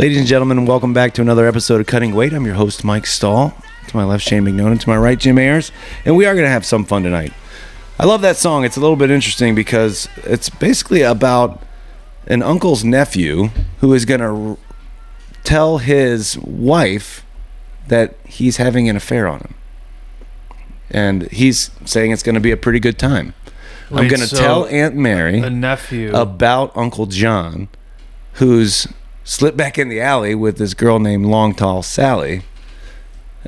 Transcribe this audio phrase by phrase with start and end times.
[0.00, 2.32] Ladies and gentlemen, welcome back to another episode of Cutting Weight.
[2.32, 3.54] I'm your host, Mike Stahl.
[3.86, 4.80] To my left, Shane McNonan.
[4.80, 5.72] To my right, Jim Ayers.
[6.06, 7.34] And we are going to have some fun tonight.
[7.98, 8.64] I love that song.
[8.64, 11.62] It's a little bit interesting because it's basically about
[12.26, 14.58] an uncle's nephew who is going to
[15.44, 17.22] tell his wife
[17.88, 19.54] that he's having an affair on him.
[20.90, 23.34] And he's saying it's going to be a pretty good time.
[23.90, 26.16] I'm going to so tell Aunt Mary a nephew.
[26.16, 27.68] about Uncle John,
[28.34, 28.88] who's
[29.30, 32.42] slipped back in the alley with this girl named Long Tall Sally.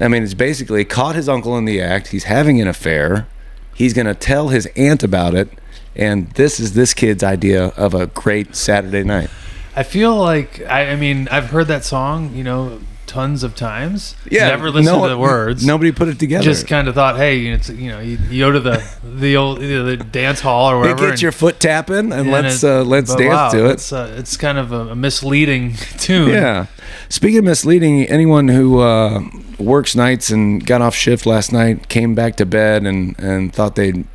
[0.00, 2.08] I mean, it's basically caught his uncle in the act.
[2.08, 3.26] He's having an affair.
[3.74, 5.48] He's going to tell his aunt about it.
[5.96, 9.28] And this is this kid's idea of a great Saturday night.
[9.74, 12.80] I feel like I, I mean I've heard that song, you know,
[13.12, 14.16] tons of times.
[14.30, 15.66] Yeah, never listened no- to the words.
[15.66, 16.42] Nobody put it together.
[16.42, 19.60] Just kind of thought, hey, it's you know, you, you go to the the old
[19.60, 21.00] the dance hall or whatever.
[21.00, 23.72] get and- your foot tapping and, and let's it- uh, let's dance wow, to it.
[23.72, 26.30] It's, uh, it's kind of a, a misleading tune.
[26.30, 26.66] Yeah.
[27.10, 29.20] Speaking of misleading, anyone who uh,
[29.58, 33.76] works nights and got off shift last night came back to bed and, and thought
[33.76, 34.06] they'd.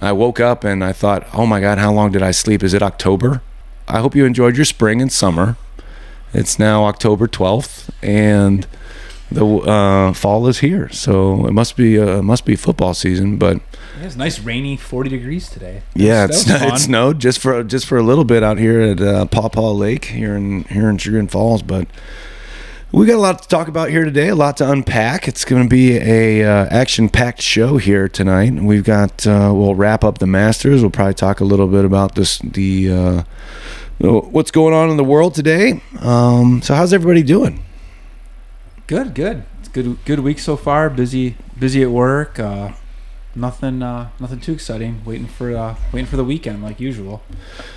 [0.00, 2.62] I woke up and I thought, oh my God, how long did I sleep?
[2.64, 3.42] Is it October?
[3.86, 5.56] I hope you enjoyed your spring and summer.
[6.34, 8.66] It's now October 12th and
[9.30, 10.88] the uh, fall is here.
[10.90, 13.56] So it must be uh, it must be football season, but
[13.98, 15.82] Yeah, it's nice, rainy, 40 degrees today.
[15.94, 18.80] yeah, That it's was it snowed just for just for a little bit out here
[18.80, 21.86] at uh, Paw Paw Lake here in here in Sugar Falls, but
[22.92, 25.26] we got a lot to talk about here today, a lot to unpack.
[25.26, 28.52] It's going to be a uh, action packed show here tonight.
[28.52, 30.82] We've got uh, we'll wrap up the Masters.
[30.82, 33.22] We'll probably talk a little bit about this the uh,
[33.98, 35.80] what's going on in the world today.
[36.00, 37.64] Um, so how's everybody doing?
[38.86, 39.44] Good, good.
[39.60, 40.90] It's good good week so far.
[40.90, 42.38] Busy busy at work.
[42.38, 42.72] Uh,
[43.34, 45.02] nothing uh, nothing too exciting.
[45.04, 47.22] Waiting for uh, waiting for the weekend like usual.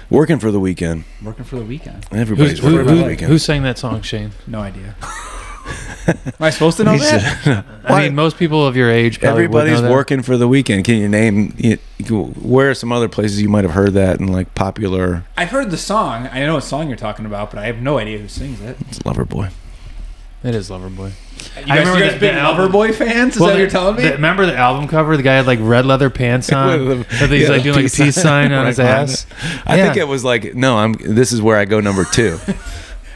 [0.09, 1.05] Working for the weekend.
[1.23, 2.05] Working for the weekend.
[2.11, 3.31] Everybody's Who's, who, working for the who, weekend.
[3.31, 4.31] who sang that song, Shane?
[4.47, 4.95] No idea.
[6.07, 7.65] Am I supposed to know that?
[7.85, 10.83] I mean, most people of your age probably would know Everybody's working for the weekend.
[10.85, 14.19] Can you name you, you- where are some other places you might have heard that
[14.19, 16.27] in like popular I've heard the song.
[16.31, 18.77] I know what song you're talking about, but I have no idea who sings it.
[18.89, 19.51] it's Loverboy?
[20.43, 21.11] It is Loverboy.
[21.57, 23.33] You guys, remember you guys that- big the album- Loverboy fans?
[23.35, 24.03] Is Well, that what you're telling me?
[24.03, 25.17] the- remember the album cover?
[25.17, 26.87] The guy had like red leather pants on.
[26.87, 29.25] With the- he's yeah, like doing like a peace sign on his behind ass.
[29.65, 29.85] I Yeah.
[29.85, 32.37] think it was like no, I'm this is where I go number 2.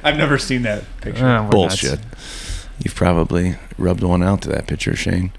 [0.04, 1.26] I've never seen that picture.
[1.28, 2.00] Oh, Bullshit.
[2.00, 2.19] nuts.
[2.84, 5.32] You've probably rubbed one out to that picture, Shane.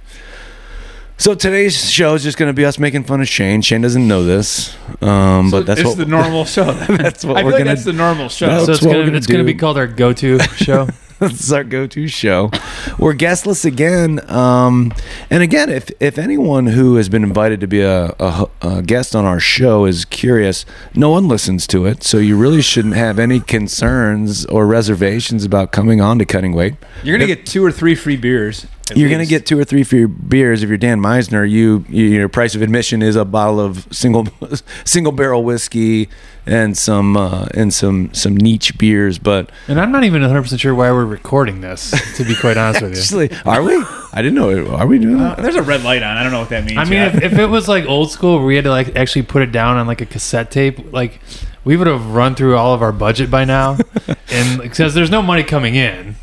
[1.16, 3.60] So today's show is just going to be us making fun of Shane.
[3.60, 6.72] Shane doesn't know this, um, So but that's it's what the normal show.
[6.72, 8.46] That's what I feel we're like gonna- that's the normal show.
[8.46, 10.88] So That's it's what gonna we're gonna it's gonna be called our go-to show.
[11.20, 12.50] This is our go-to show.
[12.98, 14.92] We're guestless again, um,
[15.28, 19.14] and again, if if anyone who has been invited to be a, a, a guest
[19.14, 20.64] on our show is curious,
[20.94, 25.72] no one listens to it, so you really shouldn't have any concerns or reservations about
[25.72, 26.74] coming on to Cutting Weight.
[27.02, 28.66] You're gonna get two or three free beers.
[28.90, 31.48] At You're gonna get two or three for your beers if you're Dan Meisner.
[31.48, 34.26] You, you your price of admission is a bottle of single
[34.84, 36.08] single barrel whiskey
[36.46, 39.50] and some uh, and some some niche beers, but.
[39.68, 41.90] And I'm not even 100 percent sure why we're recording this.
[42.16, 43.00] To be quite honest with you.
[43.00, 43.74] Actually, are we?
[44.12, 44.50] I didn't know.
[44.50, 44.66] it.
[44.68, 45.42] Are we doing Uh, that?
[45.42, 46.16] there's a red light on.
[46.16, 46.78] I don't know what that means.
[46.78, 49.22] I mean, if, if it was like old school, where we had to like actually
[49.22, 51.20] put it down on like a cassette tape, like
[51.64, 53.78] we would have run through all of our budget by now,
[54.30, 56.16] and because there's no money coming in,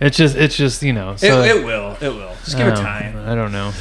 [0.00, 1.16] it's just it's just you know.
[1.16, 1.96] So it, it will.
[2.00, 2.34] It will.
[2.44, 3.16] Just give I it time.
[3.16, 3.72] I don't know.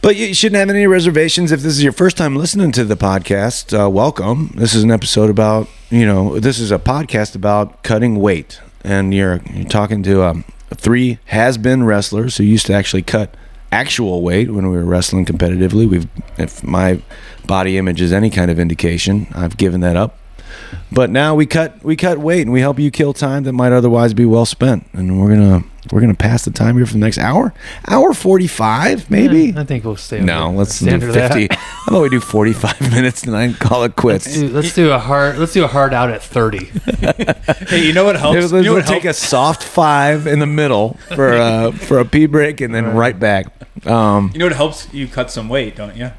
[0.00, 2.96] But you shouldn't have any reservations if this is your first time listening to the
[2.96, 3.78] podcast.
[3.78, 4.52] Uh, welcome.
[4.54, 9.12] This is an episode about you know this is a podcast about cutting weight, and
[9.12, 13.34] you're you're talking to um, three has been wrestlers who used to actually cut
[13.72, 15.88] actual weight when we were wrestling competitively.
[15.88, 16.06] We've
[16.38, 17.02] if my
[17.46, 20.17] body image is any kind of indication, I've given that up.
[20.90, 23.72] But now we cut we cut weight and we help you kill time that might
[23.72, 24.86] otherwise be well spent.
[24.94, 25.62] And we're gonna
[25.92, 27.52] we're gonna pass the time here for the next hour,
[27.88, 29.52] hour forty five maybe.
[29.56, 30.16] I think we'll stay.
[30.18, 31.34] with No, the let's do standard of that.
[31.34, 31.54] fifty.
[31.54, 34.26] How about we do forty five minutes tonight and call it quits?
[34.26, 35.36] Let's do, let's do a hard.
[35.38, 36.58] Let's do a hard out at 30.
[37.68, 38.36] Hey, you know what helps?
[38.36, 41.98] Let's you know we'll what take a soft five in the middle for uh, for
[41.98, 43.46] a pee break and then right back.
[43.86, 46.10] Um, You know what helps you cut some weight, don't you?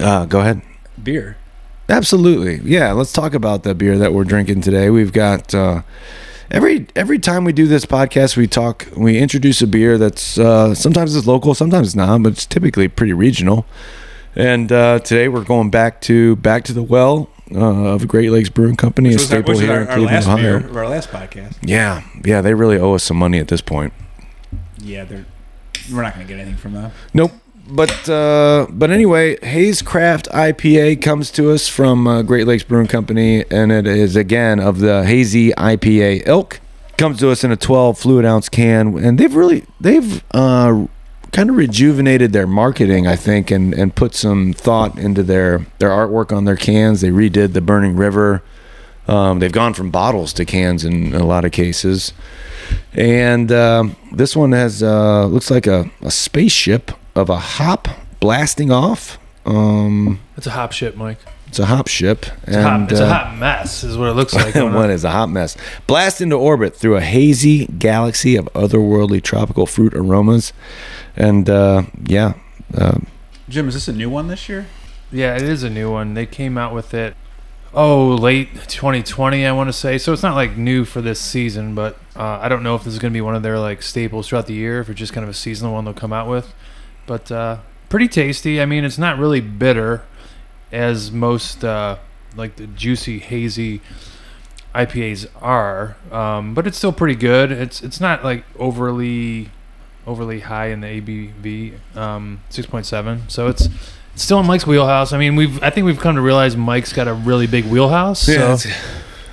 [0.00, 0.60] uh, go ahead.
[1.02, 1.36] Beer.
[1.88, 2.60] Absolutely.
[2.64, 4.90] Yeah, let's talk about the beer that we're drinking today.
[4.90, 5.82] We've got uh,
[6.50, 10.74] every every time we do this podcast, we talk, we introduce a beer that's uh,
[10.74, 13.66] sometimes it's local, sometimes it's not, but it's typically pretty regional.
[14.34, 17.58] And uh, today we're going back to back to the well uh,
[17.94, 20.58] of Great Lakes Brewing Company, Which a staple here our, in our Cleveland, last Ohio.
[20.60, 21.56] beer, our last podcast.
[21.62, 23.92] Yeah, yeah, they really owe us some money at this point.
[24.78, 25.26] Yeah, they're.
[25.92, 26.92] We're not going to get anything from them.
[27.12, 27.32] Nope.
[27.66, 33.44] But uh, but anyway, Hazecraft IPA comes to us from uh, Great Lakes Brewing Company,
[33.50, 36.60] and it is again of the hazy IPA ilk.
[36.98, 40.86] comes to us in a 12 fluid ounce can, and they've really they've uh,
[41.32, 45.90] kind of rejuvenated their marketing, I think, and and put some thought into their their
[45.90, 47.00] artwork on their cans.
[47.00, 48.42] They redid the Burning River.
[49.08, 52.12] Um, they've gone from bottles to cans in a lot of cases,
[52.92, 57.88] and um, this one has uh, looks like a, a spaceship of a hop
[58.20, 59.18] blasting off.
[59.46, 61.18] Um, It's a hop ship, Mike.
[61.46, 64.14] it's a hop ship, It's, a, hot, it's uh, a hot mess, is what it
[64.14, 64.54] looks like.
[64.54, 65.56] going one is a hot mess.
[65.86, 70.52] Blast into orbit through a hazy galaxy of otherworldly tropical fruit aromas,
[71.16, 72.34] and uh, yeah,
[72.76, 72.98] uh,
[73.48, 74.66] Jim, is this a new one this year?
[75.12, 76.14] Yeah, it is a new one.
[76.14, 77.14] They came out with it,
[77.74, 79.98] oh, late 2020, I want to say.
[79.98, 82.94] So it's not like new for this season, but uh, I don't know if this
[82.94, 85.12] is going to be one of their like staples throughout the year, if it's just
[85.12, 86.54] kind of a seasonal one they'll come out with.
[87.06, 87.58] But uh,
[87.88, 88.60] pretty tasty.
[88.60, 90.02] I mean, it's not really bitter
[90.72, 91.98] as most uh,
[92.36, 93.80] like the juicy, hazy
[94.74, 97.52] IPAs are, um, but it's still pretty good.
[97.52, 99.50] It's it's not like overly
[100.06, 103.30] overly high in the ABV, um, 6.7.
[103.30, 103.68] So it's
[104.12, 105.12] it's still in Mike's wheelhouse.
[105.12, 108.20] I mean, we've I think we've come to realize Mike's got a really big wheelhouse.
[108.20, 108.70] so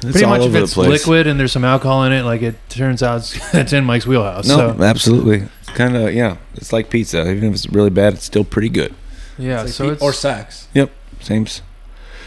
[0.01, 2.24] it's, it's pretty much if over the it's liquid and there's some alcohol in it,
[2.24, 4.48] like it turns out it's, it's in Mike's wheelhouse.
[4.48, 5.48] No, so absolutely.
[5.62, 6.38] It's kind of yeah.
[6.56, 7.21] It's like pizza.
[7.30, 8.94] Even if it's really bad, it's still pretty good.
[9.38, 10.68] yeah, It's like so pe- it's or sex.
[10.74, 10.92] Yep.
[11.21, 11.45] Same.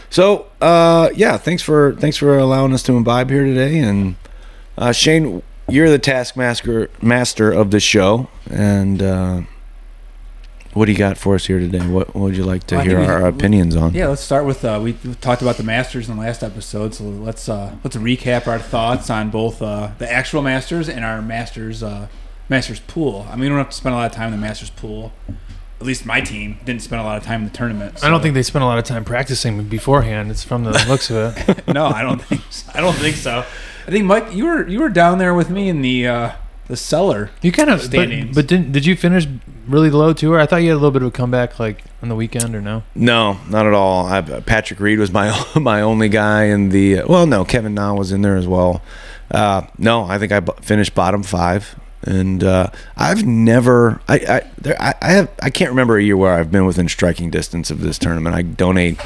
[0.09, 3.79] So uh, yeah, thanks for thanks for allowing us to imbibe here today.
[3.79, 4.15] And
[4.77, 9.41] uh, Shane, you're the taskmaster master of the show, and uh,
[10.75, 11.79] what do you got for us here today?
[11.87, 13.93] What, what would you like to Well, hear think we- our opinions on?
[13.93, 16.93] Yeah, let's start with uh, we we talked about the Masters in the last episode,
[16.93, 21.21] so let's uh, let's recap our thoughts on both uh, the actual Masters and our
[21.21, 22.07] Masters uh,
[22.49, 23.25] Masters pool.
[23.29, 25.11] I mean, we don't have to spend a lot of time in the Masters pool.
[25.79, 28.01] At least my team didn't spend a lot of time in the tournament.
[28.03, 30.31] I don't think they spent a lot of time practicing beforehand.
[30.31, 31.67] It's from the looks of it.
[31.73, 32.71] no, I don't think so.
[32.73, 33.39] I don't think so.
[33.87, 36.31] I think Mike, you were you were down there with me in the uh,
[36.67, 37.29] the cellar.
[37.41, 39.27] You kind of, but, but didn't did you finish
[39.67, 40.33] really low too?
[40.33, 42.55] Or I thought you had a little bit of a comeback like on the weekend,
[42.55, 42.83] or no?
[42.95, 44.05] No, not at all.
[44.07, 47.03] I, Patrick Reed was my my only guy in the.
[47.03, 48.81] Well, no, Kevin Na was in there as well.
[49.31, 54.01] Uh, no, I think I b- finished bottom five, and uh, I've never.
[54.07, 56.89] I I, there, I I have I can't remember a year where I've been within
[56.89, 58.35] striking distance of this tournament.
[58.35, 58.99] I donate.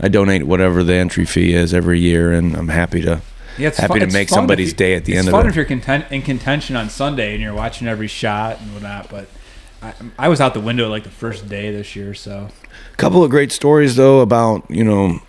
[0.00, 3.20] I donate whatever the entry fee is every year, and I'm happy to.
[3.58, 5.46] Yeah, it's Happy fun- to it's make somebody's you- day at the end of fun
[5.46, 5.50] it.
[5.50, 9.10] if you're content, in contention on Sunday and you're watching every shot and whatnot.
[9.10, 9.28] But
[9.82, 12.48] I, I was out the window like the first day this year, so
[12.92, 15.20] A couple of great stories though about you know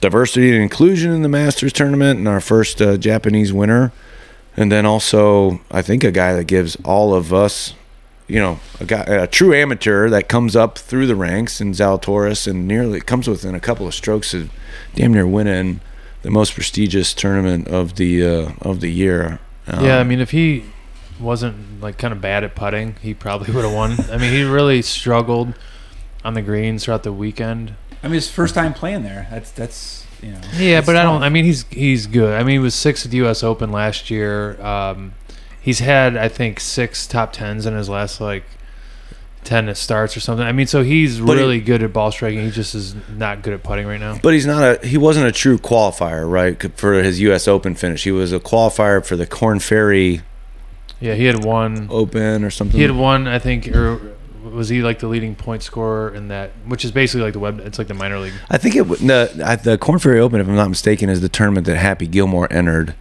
[0.00, 3.92] diversity and inclusion in the Masters tournament and our first uh, Japanese winner,
[4.56, 7.72] and then also I think a guy that gives all of us,
[8.28, 12.46] you know, a guy a true amateur that comes up through the ranks in Zalatoris
[12.46, 14.50] and nearly comes within a couple of strokes of
[14.94, 15.80] damn near winning
[16.26, 19.38] the most prestigious tournament of the uh, of the year.
[19.68, 20.64] Um, yeah, I mean, if he
[21.20, 23.92] wasn't like kind of bad at putting, he probably would have won.
[24.10, 25.54] I mean, he really struggled
[26.24, 27.76] on the greens throughout the weekend.
[28.02, 29.28] I mean, it's first time playing there.
[29.30, 30.40] That's that's you know.
[30.56, 31.22] Yeah, it's but I don't.
[31.22, 32.34] I mean, he's he's good.
[32.34, 33.44] I mean, he was sixth at the U.S.
[33.44, 34.60] Open last year.
[34.60, 35.14] Um,
[35.60, 38.42] he's had I think six top tens in his last like
[39.46, 40.44] ten starts or something.
[40.46, 42.42] I mean, so he's But he- really good at ball striking.
[42.44, 44.18] He just is not good at putting right now.
[44.22, 46.60] But he's not a he wasn't a true qualifier, right?
[46.76, 47.48] For his U.S.
[47.48, 50.20] Open finish, he was a qualifier for the Korn Ferry
[51.00, 51.86] Yeah, he had one.
[51.90, 52.76] Open or something.
[52.76, 54.00] He had one, I think, or
[54.42, 56.50] was he like the leading point scorer in that?
[56.66, 57.60] Which is basically like the web.
[57.60, 58.32] It's like the minor league.
[58.50, 61.66] I think it the the Korn Ferry Open, if I'm not mistaken, is the tournament
[61.66, 62.94] that Happy Gilmore entered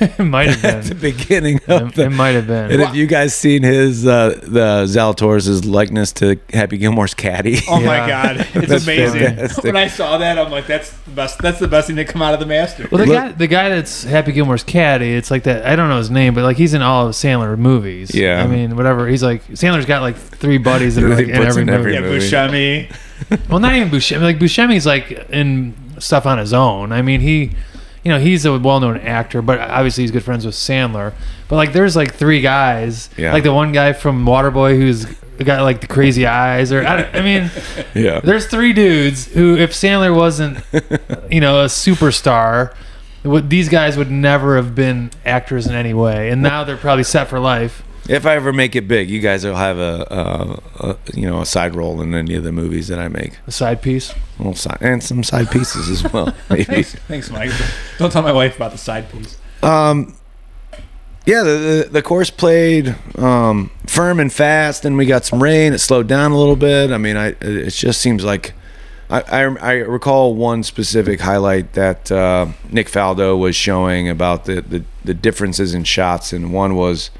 [0.18, 2.02] it might have been at the beginning of It, the.
[2.04, 2.70] it might have been.
[2.70, 7.58] and have you guys seen his uh, the Zalatoris' likeness to Happy Gilmore's caddy?
[7.68, 7.86] Oh Yeah.
[7.86, 9.20] my god, it's amazing.
[9.20, 9.64] fantastic.
[9.64, 11.38] When I saw that, I'm like, that's the best.
[11.40, 12.88] That's the best thing to come out of the master.
[12.90, 15.66] Well, the Look- guy, the guy that's Happy Gilmore's caddy, it's like that.
[15.66, 18.14] I don't know his name, but like he's in all of Sandler movies.
[18.14, 18.42] Yeah.
[18.42, 19.06] I mean, whatever.
[19.08, 21.66] He's like Sandler's got like three buddies that are He like in puts every in
[21.66, 21.78] movie.
[21.78, 22.88] every yeah, movie.
[22.88, 23.48] Buscemi.
[23.50, 24.22] Well, not even Buscemi.
[24.22, 26.90] Like Buscemi's like in stuff on his own.
[26.92, 27.50] I mean, he,
[28.04, 31.12] you know, he's a well-known actor, but obviously he's good friends with Sandler.
[31.48, 33.10] But like, there's like three guys.
[33.16, 33.32] Yeah.
[33.32, 35.06] Like the one guy from Waterboy who's
[35.44, 37.50] got like the crazy eyes, or I, I mean,
[37.94, 38.20] yeah.
[38.20, 40.58] there's three dudes who, if Sandler wasn't,
[41.30, 42.74] you know, a superstar.
[43.22, 47.04] Would, these guys would never have been actors in any way, and now they're probably
[47.04, 47.82] set for life.
[48.08, 51.40] If I ever make it big, you guys will have a, a, a you know
[51.40, 53.38] a side role in any of the movies that I make.
[53.46, 54.14] A side piece.
[54.38, 56.64] Little side and some side pieces as well, maybe.
[56.64, 57.52] Thanks, thanks, Mike.
[57.98, 59.38] Don't tell my wife about the side piece.
[59.62, 60.16] Um,
[61.26, 61.50] yeah, the,
[61.84, 65.72] the the course played um, firm and fast, and we got some rain.
[65.72, 66.90] It slowed down a little bit.
[66.90, 68.54] I mean, I it just seems like
[69.10, 74.62] I, I, I recall one specific highlight that uh, Nick Faldo was showing about the,
[74.62, 77.10] the, the differences in shots, and one was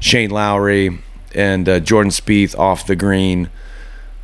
[0.00, 0.98] Shane Lowry
[1.34, 3.50] and uh, Jordan Spieth off the green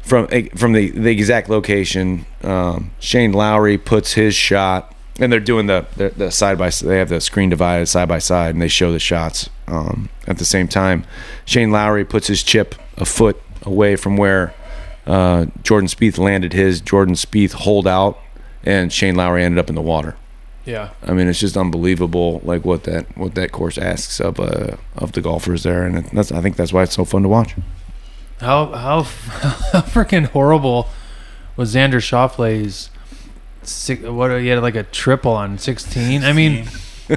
[0.03, 2.27] from eh, from the, the exact location.
[2.43, 7.09] Um, Shane Lowry puts his shot, and they're doing the, the, side by they have
[7.09, 10.69] the screen divided side by side, and they show the shots um, at the same
[10.69, 11.05] time.
[11.45, 14.55] Shane Lowry puts his chip a foot away from where
[15.07, 16.81] uh, Jordan Spieth landed his.
[16.81, 18.19] Jordan Spieth hold out,
[18.65, 20.17] and Shane Lowry ended up in the water.
[20.65, 20.91] Yeah.
[21.03, 25.13] I mean, it's just unbelievable, like what that what that course asks of uh, of
[25.13, 27.55] the golfers there, and that's I think that's why it's so fun to watch.
[28.41, 30.89] How how how freaking horrible
[31.57, 32.91] was Xander Schauffele's
[33.63, 36.25] six, what he had like a triple on 16.
[36.25, 36.67] I mean,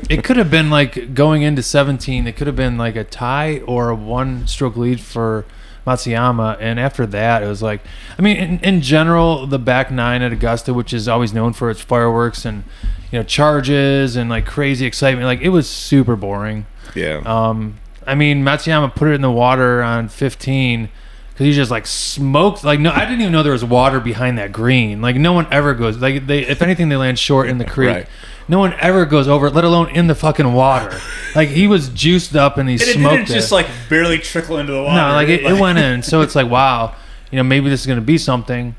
[0.09, 2.27] it could have been like going into 17.
[2.27, 5.45] It could have been like a tie or a one stroke lead for
[5.85, 7.81] Matsuyama, and after that, it was like,
[8.17, 11.69] I mean, in, in general, the back nine at Augusta, which is always known for
[11.69, 12.63] its fireworks and
[13.11, 16.65] you know charges and like crazy excitement, like it was super boring.
[16.95, 17.21] Yeah.
[17.25, 17.77] Um,
[18.07, 20.89] I mean, Matsuyama put it in the water on 15
[21.35, 22.63] because he just like smoked.
[22.63, 25.01] Like, no, I didn't even know there was water behind that green.
[25.01, 25.97] Like, no one ever goes.
[25.97, 27.89] Like, they if anything, they land short in the creek.
[27.89, 28.07] Right.
[28.47, 30.99] No one ever goes over it, let alone in the fucking water.
[31.35, 34.57] Like, he was juiced up and he And it smoked didn't just like barely trickle
[34.59, 34.95] into the water.
[34.95, 36.03] no, like it, it went in.
[36.03, 36.93] So it's like, wow,
[37.31, 38.75] you know, maybe this is going to be something.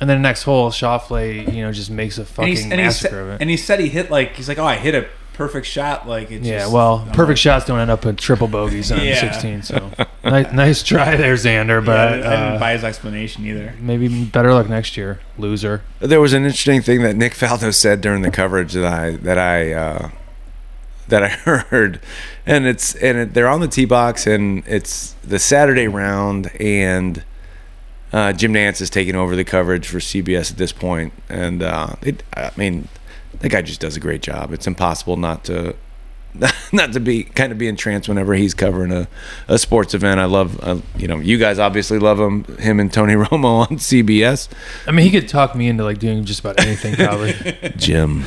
[0.00, 2.72] And then the next hole, Schauffele, you know, just makes a And, fucking he, and,
[2.72, 3.40] he massacre of it.
[3.40, 5.06] and he said he hit like he's like, oh, I hit a
[5.40, 6.06] perfect shot.
[6.06, 8.92] Like it's yeah, just, well, I'm perfect like, shots don't end up in triple bogeys
[8.92, 9.18] on Yeah.
[9.18, 9.62] 16.
[9.62, 9.90] So
[10.24, 11.82] nice, nice try there, Xander.
[11.82, 13.74] But yeah, I didn't uh, buy his explanation either.
[13.80, 15.82] maybe better luck next year, loser.
[15.98, 19.38] There was an interesting thing that Nick Faldo said during the coverage that I that
[19.38, 20.10] I uh,
[21.08, 21.28] that I
[21.70, 22.00] heard,
[22.44, 27.24] and it's and it, they're on the tee box, and it's the Saturday round, and
[28.12, 31.94] uh, Jim Nantz is taking over the coverage for CBS at this point, and uh,
[32.02, 32.88] it, I mean,
[33.38, 34.52] that guy just does a great job.
[34.52, 35.74] It's impossible not to.
[36.72, 39.08] Not to be kind of be entranced whenever he's covering a,
[39.48, 40.20] a sports event.
[40.20, 43.78] I love, uh, you know, you guys obviously love him, him and Tony Romo on
[43.78, 44.48] CBS.
[44.86, 47.32] I mean, he could talk me into like doing just about anything, probably.
[47.76, 48.24] Jim,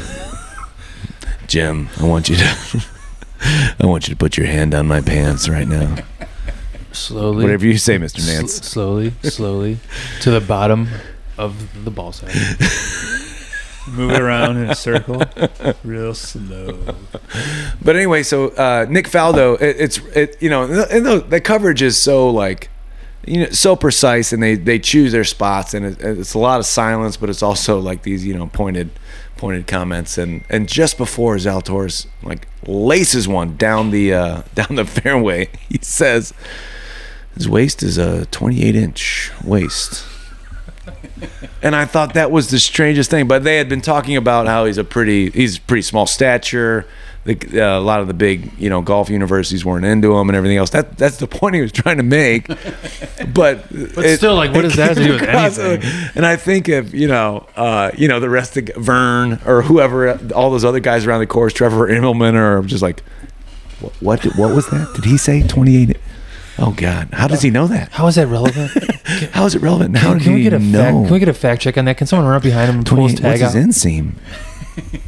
[1.48, 2.84] Jim, I want you to,
[3.80, 5.96] I want you to put your hand on my pants right now.
[6.92, 8.20] slowly, Whatever you say, Mr.
[8.20, 8.64] sl- Nantz.
[8.66, 9.78] slowly, slowly
[10.24, 10.90] to the bottom
[11.38, 12.32] of the ball sack.
[13.88, 15.22] Move it around in a circle,
[15.84, 16.96] real slow.
[17.82, 21.82] But anyway, so uh, Nick Faldo, it, it's it, you know, and the, the coverage
[21.82, 22.70] is so like,
[23.28, 26.60] you know, so precise, and they they choose their spots, and it, it's a lot
[26.60, 28.90] of silence, but it's also like these you know pointed
[29.36, 34.86] pointed comments, and and just before Zalatoris like laces one down the uh, down the
[34.86, 36.34] fairway, he says.
[37.36, 40.06] His waist is a 28 inch waist.
[41.62, 43.28] And I thought that was the strangest thing.
[43.28, 46.86] But they had been talking about how he's a pretty, he's pretty small stature.
[47.26, 50.36] The, uh, a lot of the big, you know, golf universities weren't into him and
[50.36, 50.72] everything else.
[50.72, 52.48] That that's the point he was trying to make.
[53.34, 53.64] But
[53.96, 55.90] But still, like, what does that have to do with anything?
[56.16, 60.20] And I think if you know, uh, you know, the rest of Vern or whoever,
[60.36, 63.02] all those other guys around the course, Trevor Immelman, are just like,
[63.80, 63.94] what?
[64.02, 64.92] What, what was that?
[64.96, 65.98] Did he say 28?
[66.60, 67.90] Oh God, how does he know that?
[67.92, 68.72] How is that relevant?
[69.34, 69.98] How is it relevant?
[69.98, 70.80] How Can, can we get a know?
[70.80, 71.98] fact, can we get a fact check on that?
[71.98, 74.14] Can someone run up behind him and pull his 28 what's tag his inseam?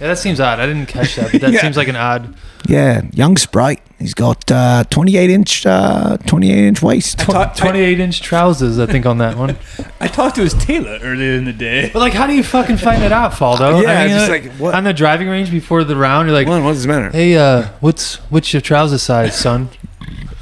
[0.00, 0.58] Yeah, that seems odd.
[0.60, 1.60] I didn't catch that, but that Yeah.
[1.60, 2.34] seems like an odd.
[2.66, 3.82] Yeah, young sprite.
[3.98, 7.20] He's got uh, 28 inch, uh, 28 inch waist.
[7.20, 9.58] I, talk, I, 28 inch trousers, I think, on that one.
[10.00, 11.90] I talked to his tailor earlier in the day.
[11.92, 13.82] But like, how do you fucking find it out, Faldo?
[13.82, 16.34] Yeah, I it's just uh, like, what- on the driving range before the round, you're
[16.34, 17.10] like, What does it matter?
[17.10, 19.68] "Hey, uh, what's what's your trouser size, son?"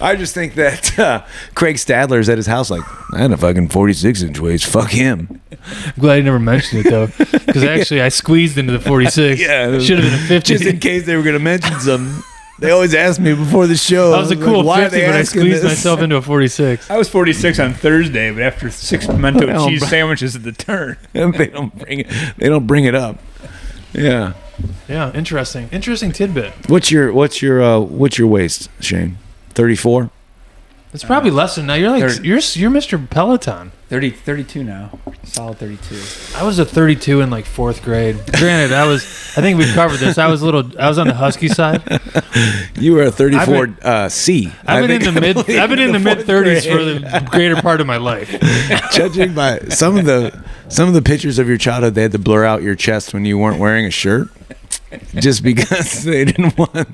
[0.00, 1.24] I just think that uh,
[1.54, 2.82] Craig Stadler's at his house, like,
[3.14, 4.66] I had a fucking 46 inch waist.
[4.66, 5.40] Fuck him.
[5.50, 9.40] I'm glad you never mentioned it though, because actually I squeezed into the 46.
[9.48, 10.52] Yeah, it should have been a 50.
[10.54, 12.22] Just in case they were going to mention something.
[12.60, 14.10] They always ask me before the show.
[14.10, 15.70] that was a like, cool why 50, they but I squeezed this?
[15.70, 16.90] myself into a 46.
[16.90, 20.96] I was 46 on Thursday, but after six pimento cheese bro- sandwiches at the turn.
[21.12, 22.06] They don't bring it.
[22.36, 23.18] They don't bring it up.
[23.92, 24.32] Yeah.
[24.88, 26.52] Yeah, interesting, interesting tidbit.
[26.68, 29.18] What's your What's your uh, What's your waist, Shane?
[29.58, 30.08] Thirty four.
[30.94, 31.74] It's probably less than now.
[31.74, 33.10] You're like Third- you're you're Mr.
[33.10, 33.72] Peloton.
[33.88, 34.96] 30, 32 now.
[35.24, 36.38] Solid 32.
[36.38, 38.18] I was a 32 in like fourth grade.
[38.38, 39.02] Granted, I was.
[39.36, 40.16] I think we've covered this.
[40.16, 40.80] I was a little.
[40.80, 41.82] I was on the husky side.
[42.76, 44.52] You were a thirty four I've uh, C.
[44.64, 45.36] I've I been in the mid.
[45.38, 48.30] I've been in the fourth mid 30s for the greater part of my life.
[48.92, 52.18] Judging by some of the some of the pictures of your childhood, they had to
[52.20, 54.28] blur out your chest when you weren't wearing a shirt.
[55.14, 56.88] Just because they didn't want,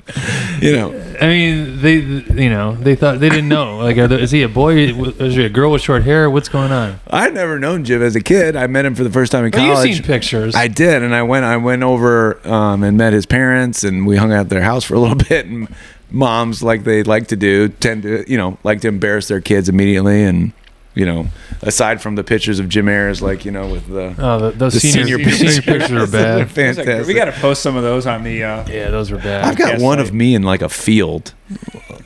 [0.61, 0.89] you know.
[1.21, 3.77] I mean, they, you know, they thought they didn't know.
[3.77, 4.75] Like, there, is he a boy?
[4.75, 6.29] Is he a girl with short hair?
[6.29, 6.99] What's going on?
[7.07, 8.55] I'd never known Jim as a kid.
[8.55, 9.95] I met him for the first time in But you've college.
[9.95, 10.55] seen pictures.
[10.55, 11.45] I did, and I went.
[11.45, 14.83] I went over um, and met his parents, and we hung out at their house
[14.83, 15.45] for a little bit.
[15.45, 15.67] And
[16.11, 19.69] moms, like they like to do, tend to, you know, like to embarrass their kids
[19.69, 20.23] immediately.
[20.23, 20.51] And
[20.95, 21.27] you know,
[21.61, 24.73] aside from the pictures of Jim Ayers, like you know, with the, oh, the, those
[24.73, 26.49] the senior, senior, senior, pictures, pictures are bad.
[26.51, 26.85] Fantastic.
[26.85, 27.05] great.
[27.05, 28.43] We got to post some of those on the.
[28.43, 29.45] Uh, Yeah, those are bad.
[29.45, 31.33] I've got Yes, one like- of me in like a field.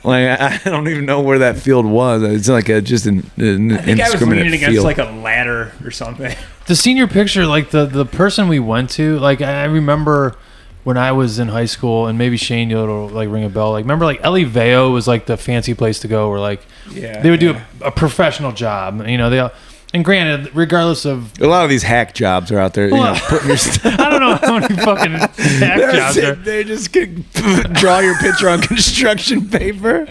[0.02, 2.22] Like I I don't even know where that field was.
[2.22, 4.84] It's like a just an, an I think I was indiscriminate leaning against field.
[4.84, 6.34] like a ladder or something.
[6.66, 10.36] the senior picture, like the the person we went to, like I I remember
[10.84, 13.72] when I was in high school, and maybe Shane you'll like ring a bell.
[13.72, 17.20] Like remember, like Ellie Veo was like the fancy place to go, where like Yeah,
[17.22, 17.64] they would do yeah.
[17.82, 19.06] a, a professional job.
[19.06, 19.52] You know, they all,
[19.92, 22.84] and granted, regardless of a lot of these hack jobs are out there.
[22.86, 23.94] You know, Well, putting your stuff.
[24.00, 26.34] I don't know how many fucking hack They're, jobs sit- are.
[26.36, 30.06] they're just gonna draw your picture on construction paper.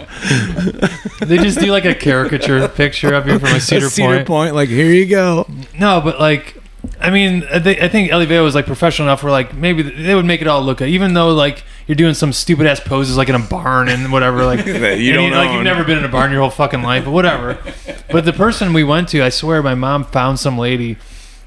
[1.21, 4.27] They just do like a caricature picture of you from a Cedar, A Cedar Point.
[4.27, 4.55] Point.
[4.55, 5.47] Like here you go.
[5.79, 6.55] No, but like,
[7.01, 9.81] I mean, I, think I think Ellie Veo was like professional enough where like maybe
[9.81, 12.79] they would make it all look good, even though like you're doing some stupid ass
[12.79, 14.45] poses like in a barn and whatever.
[14.45, 17.11] Like you don't like you've never been in a barn your whole fucking life, but
[17.11, 17.57] whatever.
[18.11, 20.97] But the person we went to, I swear, my mom found some lady.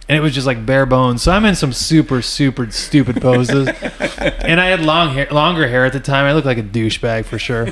[0.09, 1.23] And it was just like bare bones.
[1.23, 3.67] So I'm in some super, super stupid poses,
[4.19, 6.25] and I had long hair, longer hair at the time.
[6.25, 7.69] I looked like a douchebag for sure.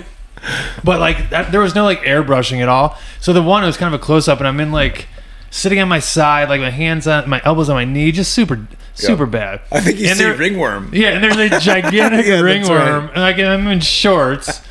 [0.83, 2.99] But like that, there was no like airbrushing at all.
[3.21, 5.07] So the one was kind of a close up, and I'm in like
[5.50, 8.66] sitting on my side, like my hands on my elbows on my knee, just super,
[8.95, 9.61] super bad.
[9.73, 10.90] I think you And see there- ringworm.
[10.95, 13.12] Yeah, and there's a gigantic Yeah, ringworm, right.
[13.14, 14.62] and like I'm in shorts,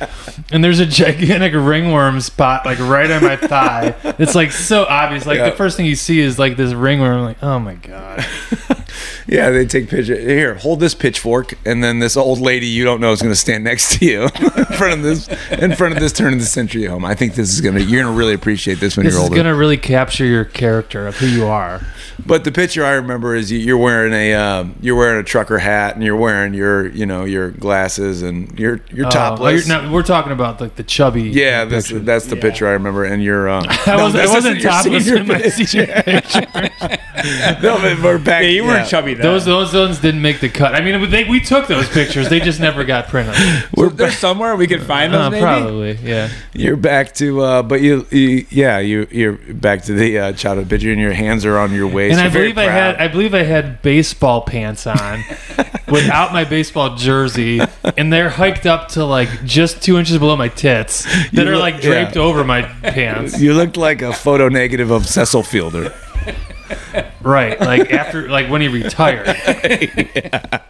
[0.50, 3.94] and there's a gigantic ringworm spot like right on my thigh.
[4.18, 5.26] It's like so obvious.
[5.26, 5.50] Like Yeah.
[5.50, 7.18] the first thing you see is like this ringworm.
[7.18, 8.24] I'm like, oh my god.
[9.26, 10.18] Yeah, they take picture.
[10.18, 13.38] Here, hold this pitchfork, and then this old lady you don't know is going to
[13.40, 14.22] stand next to you
[14.56, 17.04] in front of this in front of this turn of the century home.
[17.04, 19.30] I think this is gonna you're gonna really appreciate this when This you're older.
[19.30, 19.50] This is older.
[19.50, 21.80] gonna really capture your character of who you are.
[22.26, 25.58] But the picture I remember is you- you're wearing a um, you're wearing a trucker
[25.58, 29.66] hat and you're wearing your you know your glasses and you're you're Oh, topless.
[29.66, 31.22] you're- no, we're talking about like the chubby.
[31.22, 31.98] yeah, this, picture.
[32.04, 32.42] that's the Yeah.
[32.42, 33.04] picture I remember.
[33.04, 35.66] And you're uh, I, no, was, I wasn't your topless in my picture.
[35.66, 36.46] senior picture.
[37.62, 38.42] no, but we're back.
[38.42, 38.89] Yeah, you weren't yeah.
[38.90, 39.22] Chubby then.
[39.22, 40.74] Those those ones didn't make the cut.
[40.74, 42.28] I mean, they, we took those pictures.
[42.28, 43.34] They just never got printed.
[43.80, 45.20] So there's somewhere we could find those.
[45.20, 45.42] Uh, maybe?
[45.42, 46.28] probably, yeah.
[46.52, 50.68] You're back to, uh, but you, you, yeah, you, you're back to the uh, childhood
[50.68, 52.12] picture, and your hands are on your waist.
[52.12, 52.96] And I You're very believe I had.
[52.96, 55.24] I believe I had baseball pants on
[55.88, 57.60] without my baseball jersey,
[57.96, 61.52] and they're hiked up to like just two inches below my tits that You are
[61.52, 62.22] look- like draped yeah.
[62.22, 63.40] over my pants.
[63.40, 65.94] You looked like a photo negative of Cecil Fielder.
[67.22, 69.26] Right, like after like when he retired,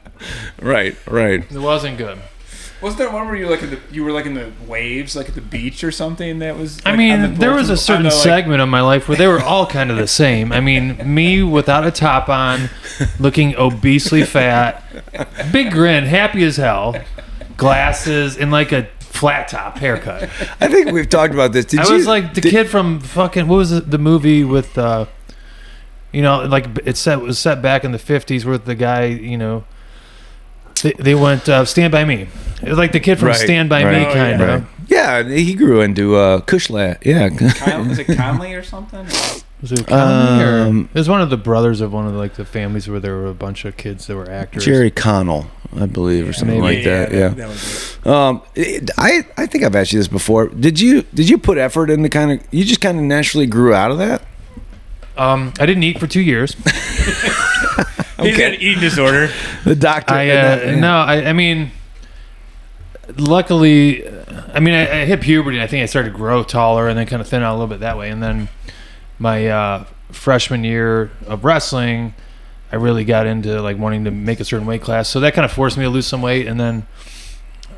[0.61, 1.51] Right, right.
[1.51, 2.19] it wasn't good.
[2.83, 5.29] Wasn't there one where you like in the you were like in the waves, like
[5.29, 6.39] at the beach or something?
[6.39, 6.81] That was.
[6.85, 8.81] I like, on mean, the there was a certain on the, like- segment of my
[8.81, 10.51] life where they were all kind of the same.
[10.51, 12.71] I mean, me without a top on,
[13.19, 14.83] looking obesely fat,
[15.53, 16.97] big grin, happy as hell,
[17.59, 20.23] glasses, and like a flat top haircut.
[20.61, 21.67] I think we've talked about this.
[21.67, 21.95] Did I you?
[21.95, 25.05] was like the did- kid from fucking what was the movie with uh
[26.13, 29.05] you know like it set it was set back in the 50s where the guy
[29.07, 29.65] you know
[30.83, 32.27] they, they went uh, stand by me
[32.63, 34.51] it was like the kid from Right, stand by me Oh, kind Right.
[34.51, 37.05] of Yeah, he grew into uh, Kushlat.
[37.07, 37.29] Yeah.
[37.31, 39.07] Con- is it Conley or something?
[39.63, 42.35] was it Conley or- Um, it was one of the brothers of one of like
[42.35, 45.47] the families where there were a bunch of kids that were actors Jerry Connell,
[45.79, 46.77] I believe, or something Maybe.
[46.77, 47.13] like that.
[47.13, 47.29] Yeah.
[47.29, 48.07] that was it.
[48.07, 50.49] Um, it- I I think I've asked you this before.
[50.49, 53.73] Did you did you put effort into kind of you just kind of naturally grew
[53.75, 54.23] out of that?
[55.21, 56.57] Um I didn't eat for two years
[58.23, 59.31] He's got an eating disorder.
[59.65, 60.15] The doctor.
[60.15, 61.71] I uh, no, I, I mean,
[63.17, 64.07] luckily,
[64.53, 65.57] I mean, I, I hit puberty.
[65.57, 67.57] and I think I started to grow taller and then kind of thin out a
[67.57, 68.11] little bit that way.
[68.11, 68.49] And then
[69.19, 72.15] my uh, freshman year of wrestling,
[72.73, 75.09] I really got into like wanting to make a certain weight class.
[75.09, 76.47] So that kind of forced me to lose some weight.
[76.47, 76.87] And then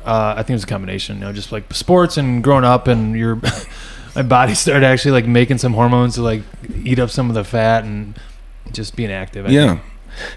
[0.05, 2.87] uh, I think it was a combination, you know, just like sports and growing up,
[2.87, 3.35] and your
[4.15, 6.43] my body started actually like making some hormones to like
[6.83, 8.17] eat up some of the fat and
[8.71, 9.45] just being active.
[9.45, 9.79] I Yeah.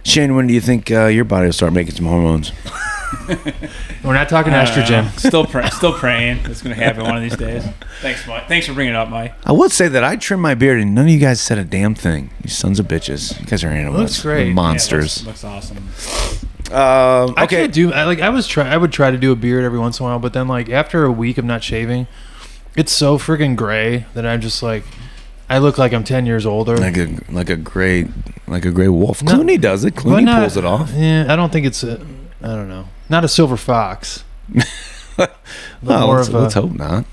[0.05, 2.51] Shane, when do you think uh, your body will start making some hormones?
[4.03, 5.05] We're not talking estrogen.
[5.05, 5.11] know.
[5.17, 6.39] Still, pray- still praying.
[6.45, 7.65] It's gonna happen one of these days.
[8.01, 8.49] Thanks, Mike.
[8.49, 9.35] Thanks for bringing it up, Mike.
[9.45, 11.65] I would say that I trimmed my beard and none of you guys said a
[11.65, 12.31] damn thing.
[12.43, 13.39] You sons of bitches.
[13.41, 14.01] You guys are animals.
[14.01, 14.47] Looks great.
[14.47, 15.23] You're Monsters.
[15.23, 16.73] Yeah, looks, looks awesome.
[16.75, 17.93] um, I can't do.
[17.93, 18.21] I like.
[18.21, 18.69] I was try.
[18.69, 20.69] I would try to do a beard every once in a while, but then like
[20.69, 22.07] after a week of not shaving,
[22.77, 24.85] it's so freaking gray that I'm just like,
[25.49, 26.77] I look like I'm ten years older.
[26.77, 28.09] like a like a gray
[28.47, 29.23] like a gray wolf.
[29.23, 29.33] No.
[29.33, 29.95] Clooney does it.
[29.95, 30.93] Clooney not- pulls it off.
[30.95, 31.83] Yeah, I don't think it's.
[31.83, 32.01] A,
[32.43, 32.89] I don't know.
[33.09, 34.25] Not a silver fox.
[35.83, 37.07] Well, let's, a- let's hope not.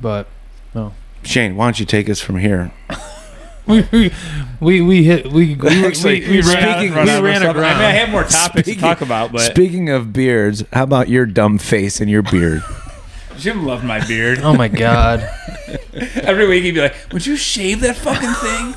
[0.00, 0.26] But
[0.74, 0.94] no.
[1.22, 2.72] Shane, why don't you take us from here?
[3.68, 4.12] we we
[4.60, 6.42] we, we hit we we, Actually, we, we ran,
[6.78, 7.56] speaking- we out of ran stuff.
[7.56, 10.82] I mean, I have more topics Speaking- to talk about, but Speaking of beards, how
[10.82, 12.62] about your dumb face and your beard?
[13.38, 14.38] Jim loved my beard.
[14.40, 15.20] Oh my god!
[16.16, 18.74] Every week he'd be like, "Would you shave that fucking thing?"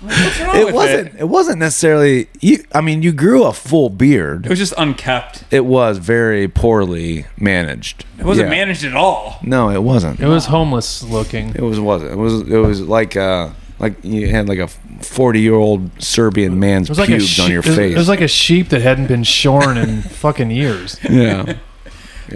[0.00, 1.08] Like, What's wrong it with wasn't.
[1.08, 1.14] It?
[1.20, 2.28] It wasn't necessarily.
[2.40, 2.64] You.
[2.72, 4.46] I mean, you grew a full beard.
[4.46, 5.42] It was just unkept.
[5.50, 8.04] It was very poorly managed.
[8.18, 8.54] It wasn't Yeah.
[8.56, 9.38] managed at all.
[9.42, 10.20] No, it wasn't.
[10.20, 11.48] It was homeless looking.
[11.50, 12.12] It was wasn't.
[12.12, 12.42] It was.
[12.42, 14.68] It was like uh like you had like a
[15.02, 17.94] forty year old Serbian man's It was like a pubes sheep, on your face.
[17.94, 20.96] It was like a sheep that hadn't been shorn in fucking years.
[21.10, 21.56] yeah.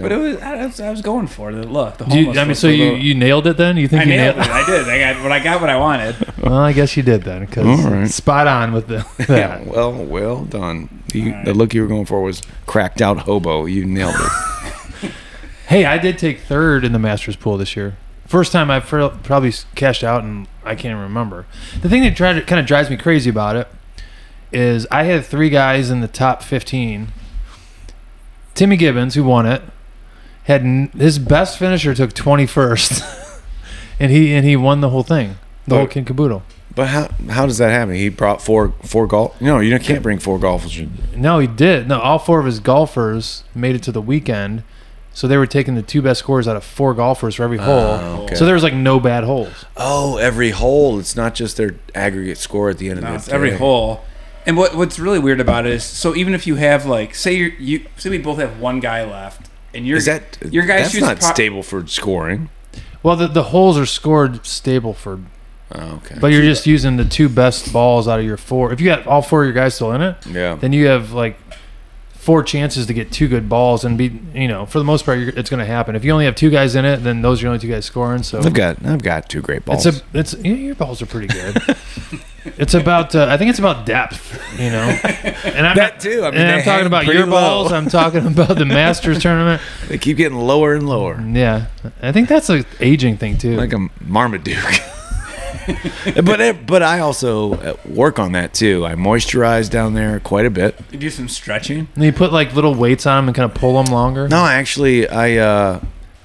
[0.00, 1.98] But it was I, was I was going for the look.
[1.98, 3.76] The Do you, I mean, so you, you nailed it then?
[3.76, 4.52] You think I you nailed nailed it.
[4.52, 4.88] I did.
[4.88, 5.61] I got what I got.
[5.61, 6.16] What I wanted.
[6.42, 8.11] Well, I guess you did then, because All right.
[8.11, 9.62] spot on with the Yeah.
[9.62, 11.02] Well, well done.
[11.14, 11.44] You, All right.
[11.44, 13.66] The look you were going for was cracked out hobo.
[13.66, 15.12] You nailed it.
[15.68, 17.96] Hey, I did take third in the Masters pool this year.
[18.26, 21.46] First time I fr- probably cashed out, and I can't remember.
[21.81, 23.68] The thing that tried kind of drives me crazy about it
[24.52, 27.09] is I had three guys in the top 15.
[28.55, 29.62] Timmy Gibbons, who won it,
[30.44, 33.42] had n- his best finisher took 21st,
[34.00, 36.42] and he and he won the whole thing, the whole But- king caboodle.
[36.74, 37.96] But how how does that happen?
[37.96, 39.38] He brought four four golf.
[39.42, 40.81] No, you can't bring four golfers.
[41.14, 41.87] No, he did.
[41.87, 44.62] No, all four of his golfers made it to the weekend,
[45.12, 47.62] so they were taking the two best scores out of four golfers for every oh,
[47.62, 47.74] hole.
[47.81, 48.37] Oh, okay.
[48.37, 49.66] So there was like no bad holes.
[49.76, 50.98] Oh, every hole.
[50.98, 53.50] It's not just their aggregate score at the end No, of the it's the every
[53.50, 53.57] day.
[53.59, 54.02] hole.
[54.46, 57.35] And what what's really weird about it is, so even if you have like, say
[57.35, 60.78] you you say we both have one guy left, and you're Is that your guy
[60.78, 62.50] That's shoots not pro- stable for scoring.
[63.02, 65.20] Well, the, the holes are scored stable for,
[65.74, 66.18] Oh, okay.
[66.20, 68.72] but you're just using the two best balls out of your four.
[68.72, 70.54] If you got all four of your guys still in it, yeah.
[70.54, 71.37] then you have like
[72.22, 75.18] four chances to get two good balls and be, you know, for the most part,
[75.18, 75.96] you're, it's going to happen.
[75.96, 77.85] If you only have two guys in it, then those are your only two guys
[77.85, 78.22] scoring.
[78.22, 79.85] So I've got I've got two great balls.
[79.85, 81.56] it's a, it's yeah, your balls are pretty good.
[82.44, 84.98] it's about, uh, I think it's about depth, you know.
[85.44, 86.24] And I'm That too.
[86.24, 87.72] I mean, i'm talking about your balls.
[87.72, 89.61] I'm talking about the Masters tournament.
[89.88, 91.66] they keep getting lower and lower, Yeah,
[92.00, 93.56] I think that's a aging thing too.
[93.56, 94.80] like a Marmaduke.
[96.25, 98.85] but it, but I also uh, work on that too.
[98.87, 100.79] I moisturize down there quite a bit.
[100.90, 101.88] you do some stretching.
[101.94, 104.29] and you put like little weights on them and kind of pull them longer.
[104.29, 105.81] No, actually, I uh,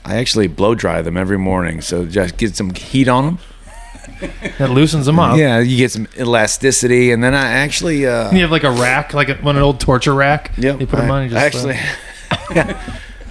[0.06, 3.40] I actually blow dry them every morning, so just get some heat on them.
[4.58, 5.38] That loosens them up.
[5.38, 8.08] Yeah, you get some elasticity, and then I actually.
[8.08, 10.54] Uh, You have like a rack, like a, one an old torture rack.
[10.58, 10.82] Yep.
[10.82, 11.22] You put them I, on.
[11.24, 11.80] And you just actually,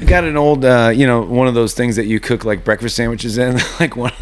[0.01, 2.63] I got an old, uh, you know, one of those things that you cook like
[2.63, 4.13] breakfast sandwiches in, like one.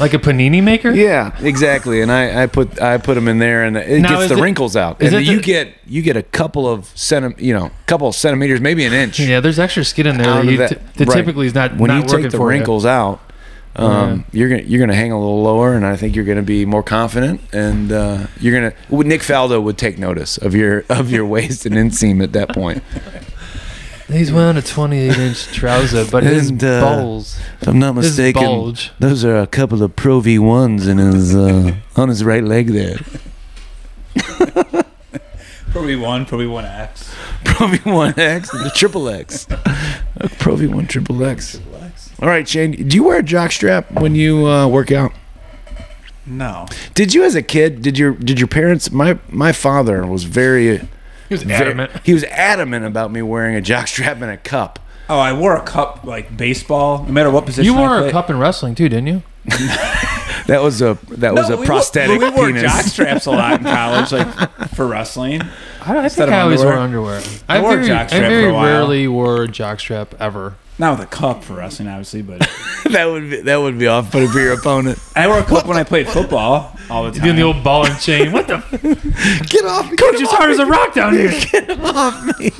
[0.00, 0.90] Like a panini maker.
[0.90, 2.00] Yeah, exactly.
[2.02, 4.42] And I, I put I put them in there, and it Now, gets the it-
[4.42, 5.00] wrinkles out.
[5.02, 8.60] And you the- get you get a couple of centi- you know, couple of centimeters,
[8.60, 9.18] maybe an inch.
[9.20, 11.16] Yeah, there's extra skin in there that, you that- t- that right.
[11.16, 13.20] typically is not when not you take the wrinkles out.
[13.76, 16.64] Um, You're gonna you're gonna hang a little lower, and I think you're gonna be
[16.64, 18.72] more confident, and uh, you're gonna.
[19.04, 22.84] Nick Faldo would take notice of your of your waist and inseam at that point.
[24.08, 24.14] You.
[24.16, 28.06] He's wearing a 28 inch trouser, but his And, uh, balls, If I'm not his
[28.06, 28.90] mistaken, bulge.
[28.98, 32.68] those are a couple of Pro V ones in his uh, on his right leg
[32.68, 32.98] there.
[35.70, 37.12] Probably one, probably one X.
[37.44, 39.48] Pro V one X the triple X.
[40.38, 41.52] Pro V one Triple X.
[41.58, 42.12] triple X.
[42.22, 42.86] All right, Shane.
[42.88, 45.12] Do you wear a jock strap when you uh, work out?
[46.26, 46.66] No.
[46.94, 48.92] Did you, as a kid, did your did your parents?
[48.92, 50.80] My my father was very,
[51.28, 51.90] He was very adamant.
[52.04, 54.78] he was adamant about me wearing a jock strap and a cup.
[55.08, 57.64] Oh, I wore a cup like baseball, no matter what position.
[57.72, 59.22] You wore a cup in wrestling too, didn't you?
[60.46, 62.62] That was a that was a we prosthetic Wore, we wore penis.
[62.62, 64.28] jock straps a lot in college, like
[64.74, 65.40] for wrestling.
[65.80, 66.76] I, I Instead think I always underwear?
[66.76, 67.22] wore underwear.
[67.48, 68.64] I wore very, jock I very for a while.
[68.66, 70.56] rarely wore a jock strap ever.
[70.76, 72.40] Not with a cup for wrestling, obviously, but
[72.90, 74.98] that would be that would be off putting for your opponent.
[75.14, 77.22] I wore a cup when I played football all the time.
[77.22, 78.32] Doing the old ball and chain.
[78.32, 78.56] What the?
[79.48, 81.30] Get off, me, Coach is hard as a rock down here.
[81.52, 82.50] Get him off me!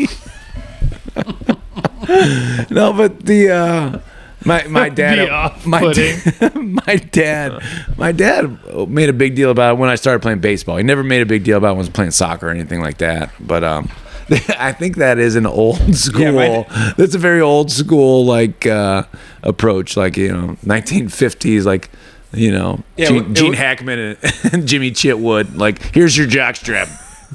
[2.70, 3.98] no, but the uh,
[4.44, 5.18] my my dad
[5.66, 6.18] my off-putting.
[6.38, 7.62] da- my dad
[7.96, 10.76] my dad made a big deal about it when I started playing baseball.
[10.76, 12.98] He never made a big deal about when I was playing soccer or anything like
[12.98, 13.30] that.
[13.40, 13.90] But um,
[14.58, 16.20] I think that is an old school.
[16.20, 19.04] Yeah, my- that's a very old school like uh,
[19.42, 21.90] approach, like you know, 1950s, like.
[22.36, 24.18] You know, Yeah, Gene, Gene Hackman and,
[24.52, 25.56] and Jimmy Chitwood.
[25.56, 26.88] Like, here's your jockstrap.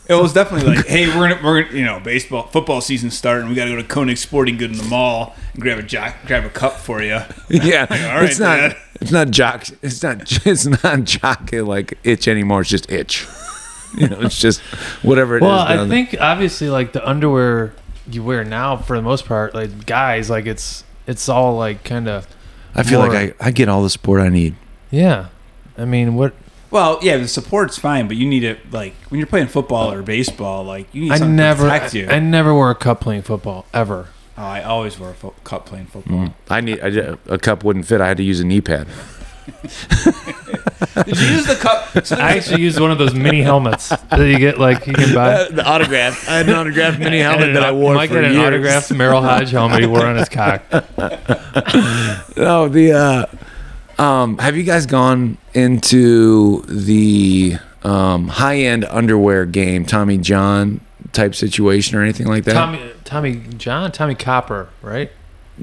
[0.09, 3.47] It was definitely like, hey, we're gonna, we're gonna, you know, baseball, football season starting.
[3.47, 6.15] We got to go to Koenig Sporting Good in the mall and grab a jock,
[6.25, 7.17] grab a cup for you.
[7.47, 8.57] Yeah, all right, it's not.
[8.57, 8.77] Dad.
[8.99, 9.67] It's not jock.
[9.81, 10.45] It's not.
[10.45, 12.59] It's not jock like itch anymore.
[12.59, 13.25] It's just itch.
[13.97, 14.61] You know, it's just
[15.03, 15.47] whatever it is.
[15.47, 16.05] Well, I down there.
[16.05, 17.73] think obviously like the underwear
[18.09, 22.07] you wear now for the most part, like guys, like it's it's all like kind
[22.07, 22.27] of
[22.75, 24.55] I feel More- like I, I get all the support I need.
[24.91, 25.27] yeah.
[25.77, 26.33] I mean, what
[26.71, 30.01] Well, yeah, the support's fine, but you need it like when you're playing football or
[30.03, 30.63] baseball.
[30.63, 32.07] Like you need I something never to protect you.
[32.09, 34.09] I, never wore a cup playing football ever.
[34.37, 36.17] oh, I always wear a fo- cup playing football.
[36.27, 36.33] Mm.
[36.49, 38.01] I need I, ju- a cup wouldn't fit.
[38.01, 38.87] I had to use a knee pad.
[41.05, 42.05] Did you use the cup?
[42.05, 45.13] So I actually used one of those mini helmets that you get like you can
[45.13, 45.45] buy.
[45.49, 46.27] the autograph.
[46.29, 48.45] I had an autographed mini helmet an- that I wore Mike for had an years.
[48.47, 50.61] autographed Merril Hoge helmet he wore on his cock.
[52.37, 52.93] No, the
[53.97, 60.79] uh, um, have you guys gone into the um, high end underwear game, Tommy John
[61.11, 62.53] type situation or anything like that?
[62.53, 65.11] Tommy Tommy John Tommy Copper, right?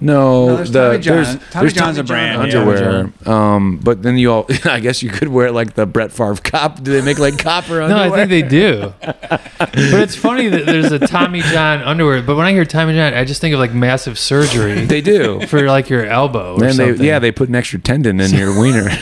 [0.00, 1.16] No, No, there's the, Tommy John.
[1.16, 2.58] there's, Tommy there's John's a Tommy John brand, yeah.
[2.60, 3.12] underwear.
[3.26, 6.82] Um, but then you all, I guess you could wear like the Brett Favre cop.
[6.82, 8.08] Do they make like copper underwear?
[8.08, 8.14] No.
[8.14, 8.92] I think they do.
[9.00, 12.22] but it's funny that there's a Tommy John underwear.
[12.22, 15.46] But when I hear Tommy John, I just think of like massive surgery they do.
[15.46, 18.58] for like your elbow or And they, yeah, they put an extra tendon in your
[18.58, 18.88] wiener.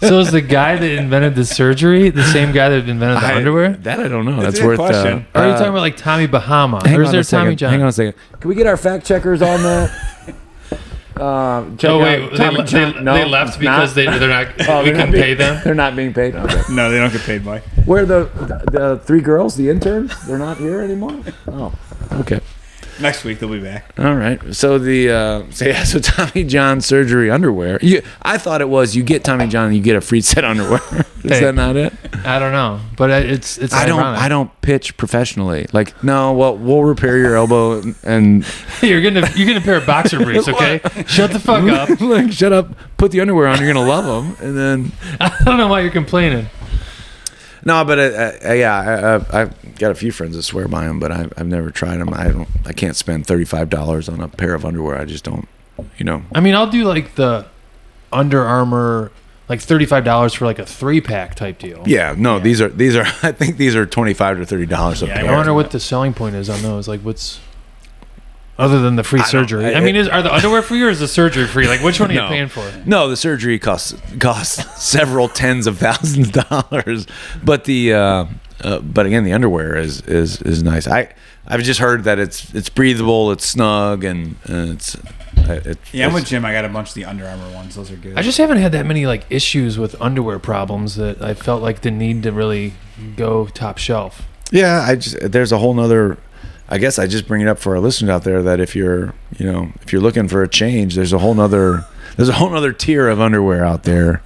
[0.00, 3.36] so is the guy that invented the surgery the same guy that invented the I-
[3.36, 3.72] underwear?
[3.74, 4.40] That I don't know.
[4.40, 4.78] That's That's, worth.
[4.78, 5.26] question.
[5.34, 6.80] Uh, are you uh, talking about like Tommy Bahama?
[6.86, 7.56] Hang or is on there a Tommy second.
[7.58, 7.70] John?
[7.72, 8.14] Hang on a second.
[8.40, 9.90] Can we get our fact checkers on that?
[11.16, 13.94] Uh, Oh wait, they, Tommy le- they, no, they left because not.
[13.94, 14.46] they they're not.
[14.70, 15.60] Oh, we they're not couldn't being- pay them.
[15.62, 16.34] They're not being paid.
[16.34, 16.62] Okay.
[16.70, 17.58] no, they don't get paid by.
[17.84, 21.20] Where the, the the three girls, the interns, they're not here anymore.
[21.48, 21.74] Oh,
[22.12, 22.40] okay.
[23.00, 23.92] Next week they'll be back.
[23.98, 24.38] All right.
[24.54, 27.78] So the uh, so yeah, so Tommy John surgery underwear.
[27.82, 30.44] You, I thought it was you get Tommy John and you get a free set
[30.44, 30.80] underwear.
[31.22, 31.40] Is Hey.
[31.40, 31.92] that not it?
[32.24, 33.74] I don't know, but I- it's it's.
[33.74, 34.00] I don't.
[34.00, 35.66] I don't pitch professionally.
[35.72, 38.46] Like no, well, we'll repair your elbow and, and
[38.82, 40.80] You're gonna you're gonna pair of boxer briefs, okay?
[41.06, 42.00] Shut the fuck up.
[42.00, 42.68] like shut up.
[42.96, 43.58] Put the underwear on.
[43.62, 44.04] You're gonna love
[44.38, 44.46] them.
[44.46, 46.46] And then I don't know why you're complaining.
[47.64, 48.74] No, but uh, uh, yeah,
[49.32, 51.70] I, I, I've got a few friends that swear by them, but I've, I've never
[51.70, 52.12] tried them.
[52.14, 52.48] I don't.
[52.66, 54.98] I can't spend thirty five dollars on a pair of underwear.
[54.98, 55.48] I just don't.
[55.96, 56.22] You know.
[56.34, 57.46] I mean, I'll do like the
[58.12, 59.12] Under Armour,
[59.48, 61.82] like thirty five dollars for like a three pack type deal.
[61.86, 62.14] Yeah.
[62.16, 62.38] No.
[62.38, 63.04] These are these are.
[63.22, 65.30] I think these are twenty five to thirty dollars a Yeah, I pair.
[65.30, 66.88] I wonder what the selling point is on those.
[66.88, 67.40] Like, what's
[68.60, 69.64] other than the free I surgery?
[69.66, 71.66] I, I- mean, is are the underwear free or is the surgery free?
[71.66, 72.70] Like, which one are you paying for?
[72.86, 77.06] No, the surgery costs costs several tens of thousands of dollars,
[77.42, 78.24] but the uh,
[78.62, 80.86] uh, but again, the underwear is is is nice.
[80.86, 81.12] I
[81.46, 86.06] I've just heard that it's it's breathable, it's snug, and, and it's uh, it, Yeah,
[86.06, 86.44] I'm with Jim.
[86.44, 87.74] I got a bunch of the Under Armour ones.
[87.74, 88.16] Those are good.
[88.16, 91.80] I just haven't had that many like issues with underwear problems that I felt like
[91.80, 92.74] the need to really
[93.16, 94.28] go top shelf.
[94.52, 94.84] yeah.
[94.86, 96.18] I just there's a whole nother.
[96.70, 99.12] I guess I just bring it up for our listeners out there that if you're
[99.38, 101.84] you know if you're looking for a change, there's a whole nother
[102.16, 104.22] there's a whole nother tier of underwear out there.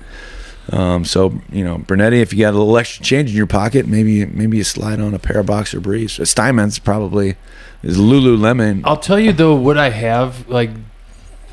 [0.70, 3.86] Um, so you know, Bernetti, if you got a little extra change in your pocket,
[3.86, 6.18] maybe maybe you slide on a pair of boxer briefs.
[6.28, 7.36] Steinman's probably
[7.82, 8.82] is Lululemon.
[8.84, 10.70] I'll tell you though, what I have like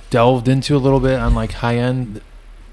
[0.09, 2.21] delved into a little bit on like high end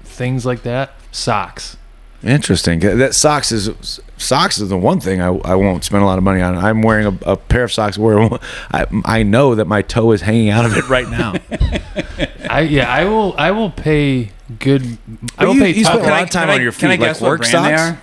[0.03, 1.77] things like that, socks.
[2.23, 2.79] Interesting.
[2.81, 6.23] That socks is socks is the one thing I, I won't spend a lot of
[6.23, 6.55] money on.
[6.57, 8.19] I'm wearing a, a pair of socks where
[8.71, 11.35] I, I know that my toe is hanging out of it right now.
[12.49, 14.97] I yeah, I will I will pay good.
[15.37, 15.93] I will you- pay you top.
[15.93, 17.29] spend a lot of time can on I- your Can I feet, like guess what
[17.29, 17.81] work brand they socks?
[17.81, 18.01] are?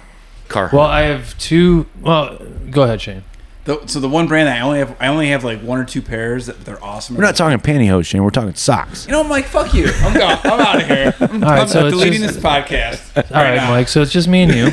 [0.49, 0.73] Carhartt.
[0.73, 1.87] Well, I have two.
[2.01, 2.39] Well,
[2.71, 3.25] go ahead, Shane.
[3.67, 5.85] The, so the one brand that I only have, I only have like one or
[5.85, 7.17] two pairs that they're awesome.
[7.17, 8.23] We're not talking pantyhose, Shane.
[8.23, 9.07] We're talking socks.
[9.07, 9.89] You know, I'm like, fuck you.
[10.03, 10.39] I'm gone.
[10.45, 11.15] I'm out of here.
[11.21, 13.17] I'm, All right, I'm so it's deleting just- this podcast.
[13.35, 13.71] All right, now.
[13.71, 13.89] Mike.
[13.89, 14.67] So it's just me and you.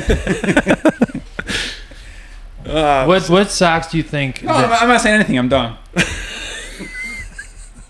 [2.66, 4.42] Uh, what what socks do you think?
[4.44, 5.38] No, I'm, that- I'm not saying anything.
[5.38, 5.76] I'm done.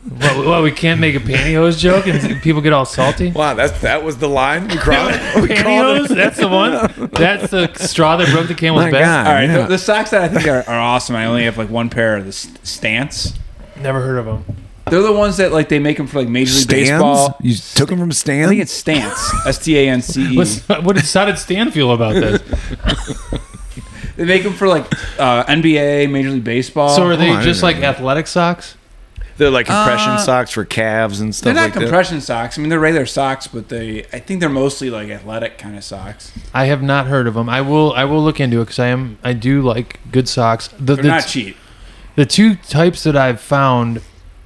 [0.09, 3.31] what, what, we can't make a pantyhose joke and people get all salty.
[3.31, 5.19] Wow, that's that was the line we crossed.
[5.35, 6.07] Pantyhose?
[6.07, 6.19] called.
[6.19, 7.11] That's the one.
[7.13, 9.27] That's the straw that broke the camel's back.
[9.27, 9.63] All right, yeah.
[9.63, 11.17] the, the socks that I think are, are awesome.
[11.17, 13.39] I only have like one pair of the Stance.
[13.77, 14.45] Never heard of them.
[14.91, 16.91] They're the ones that like they make them for like Major League Stands?
[16.91, 17.37] Baseball.
[17.41, 18.49] You took them from I Stan?
[18.49, 19.47] think it's Stance.
[19.47, 20.37] S T A N C E.
[20.37, 22.43] What did, how did Stan feel about this?
[24.17, 24.85] They make them for like
[25.19, 26.91] uh, NBA, Major League Baseball.
[26.91, 27.97] So are they I didn't just like that.
[27.97, 28.77] athletic socks?
[29.37, 31.45] They're like compression Uh, socks for calves and stuff.
[31.47, 31.81] they're not like that.
[31.81, 32.57] compression socks.
[32.57, 35.83] I mean, they're regular socks, but they I think they're mostly like athletic kind of
[35.83, 36.31] socks.
[36.53, 37.49] I have not heard of them.
[37.49, 37.93] I will.
[37.95, 39.19] I will look into it because I am.
[39.25, 40.69] I do like good socks.
[40.69, 41.57] The, They're the, not cheap.
[42.17, 44.01] the two types that I've found,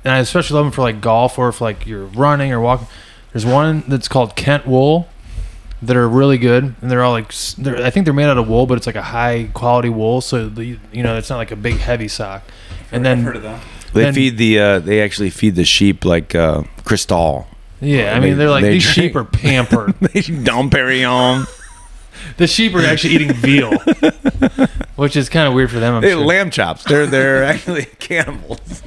[0.05, 2.87] and I especially love them for like golf or if like you're running or walking.
[3.35, 5.07] There's one that's called Kentwool
[5.83, 8.49] that are really good, and they're all like they're, I think they're made out of
[8.49, 11.51] wool, but it's like a high quality wool, so the, you know it's not like
[11.51, 12.43] a big heavy sock.
[12.91, 13.61] And I've then heard of them.
[13.93, 17.47] They Then- feed the uh, they actually feed the sheep like uh, Cristal.
[17.81, 19.95] yeah, I mean they're like they these drink- sheep are pampered.
[20.01, 21.47] They Dom Perignon.
[22.37, 23.73] the sheep are actually eating veal,
[24.97, 25.95] which is kind of weird for them.
[25.95, 26.25] I'm They sure.
[26.25, 26.85] lamb chops.
[26.85, 28.83] They're they're actually cannibals.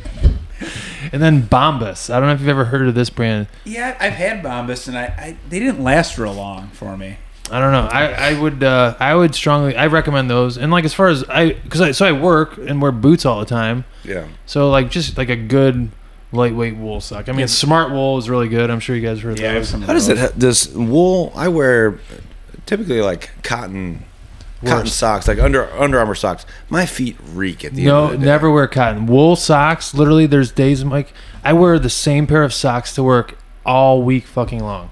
[1.12, 2.14] and then Bombas.
[2.14, 3.48] I don't know if you've ever heard of this brand.
[3.66, 7.18] Yeah, I've had Bombas, and I, I they didn't last real long for me.
[7.52, 7.88] I don't know.
[7.92, 10.58] I, I would uh, I would strongly I recommend those.
[10.58, 13.40] And like as far as I because I so I work and wear boots all
[13.40, 13.84] the time.
[14.04, 14.28] Yeah.
[14.46, 15.90] So like just like a good
[16.32, 17.28] lightweight wool sock.
[17.28, 17.46] I mean, Yeah.
[17.48, 18.70] Smartwool is really good.
[18.70, 19.82] I'm sure you guys heard Yeah, I have some.
[19.82, 20.16] How does it?
[20.16, 20.32] those.
[20.32, 21.34] Does wool?
[21.36, 22.00] I wear
[22.66, 24.06] typically like cotton,
[24.64, 24.94] cotton Worse.
[24.94, 26.46] socks, like under Under Armour socks.
[26.70, 29.08] My feet reek at the No, end of the never wear cotton.
[29.08, 29.94] Wool socks.
[29.94, 31.12] Literally, there's days like
[31.44, 34.90] I wear the same pair of socks to work all week fucking long.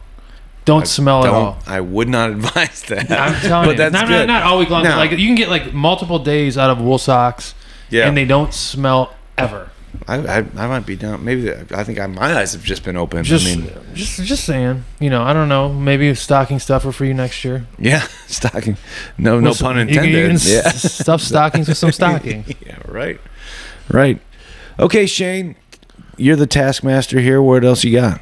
[0.69, 1.57] Don't I smell at don't- all.
[1.67, 3.09] I would not advise that.
[3.11, 4.27] I'm telling you, but you, that's not, good.
[4.27, 4.83] not all week long.
[4.83, 7.55] Like you can get like multiple days out of wool socks,
[7.89, 9.71] yeah, and they don't smell ever.
[10.07, 11.25] I, I, I might be down.
[11.25, 13.23] Maybe I think I, my eyes have just been open.
[13.23, 14.83] Just, I mean, just, just saying.
[14.99, 15.73] You know, I don't know.
[15.73, 17.65] Maybe stocking stuffer for you next year.
[17.79, 18.77] yeah, stocking.
[19.17, 20.11] No, no pun intended.
[20.13, 22.45] You yeah, s- stuff stockings with some stocking.
[22.65, 23.19] yeah, right,
[23.89, 24.21] right.
[24.77, 25.55] Okay, Shane,
[26.17, 27.41] you're the taskmaster here.
[27.41, 28.21] What else you got?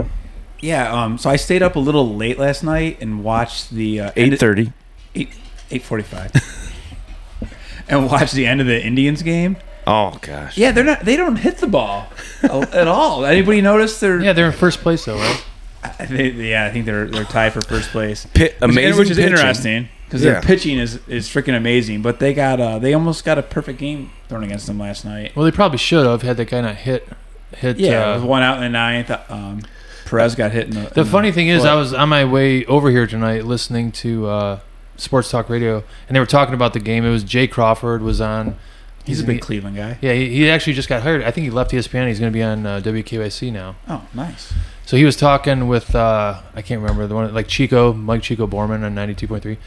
[0.62, 4.12] Yeah, um, so I stayed up a little late last night and watched the uh,
[4.15, 4.74] end Eight thirty.
[5.15, 5.30] eight
[5.72, 6.32] eight forty five,
[7.88, 9.58] and watched the end of the Indians game.
[9.86, 10.58] Oh gosh.
[10.58, 11.02] Yeah, they're not.
[11.02, 12.08] They don't hit the ball
[12.43, 13.26] at all.
[13.26, 14.00] Anybody notice?
[14.00, 15.46] They're Yeah, they're in first place though, right?
[15.84, 18.26] I think, yeah, I think they're they're tied for first place.
[18.34, 19.32] Pit, Which- amazing, which is pitching.
[19.32, 20.34] interesting because Yeah.
[20.34, 22.02] their pitching is is freaking amazing.
[22.02, 25.34] But they got uh, they almost got a perfect game thrown against them last night.
[25.36, 27.08] Well, they probably should have had that guy not hit.
[27.56, 27.78] Hit.
[27.80, 29.10] Yeah, uh, one out in the ninth.
[29.32, 29.62] Um,
[30.08, 30.89] Perez got hit in the.
[30.89, 31.65] The in funny thing is.
[31.65, 34.60] I was on my way over here tonight listening to uh,
[34.96, 37.06] Sports Talk Radio, and they were talking about the game.
[37.06, 38.58] It was Jay Crawford was on.
[39.06, 39.98] he's a big Cleveland guy.
[40.02, 41.24] Yeah, he, he actually just got hired.
[41.24, 42.08] I think he left ESPN.
[42.08, 43.76] He's going to be on uh, WKYC now.
[43.88, 44.54] Oh, nice.
[44.86, 48.48] So he was talking with uh, I can't remember the one like Chico, Mike Chico
[48.48, 49.58] Borman on ninety two point three,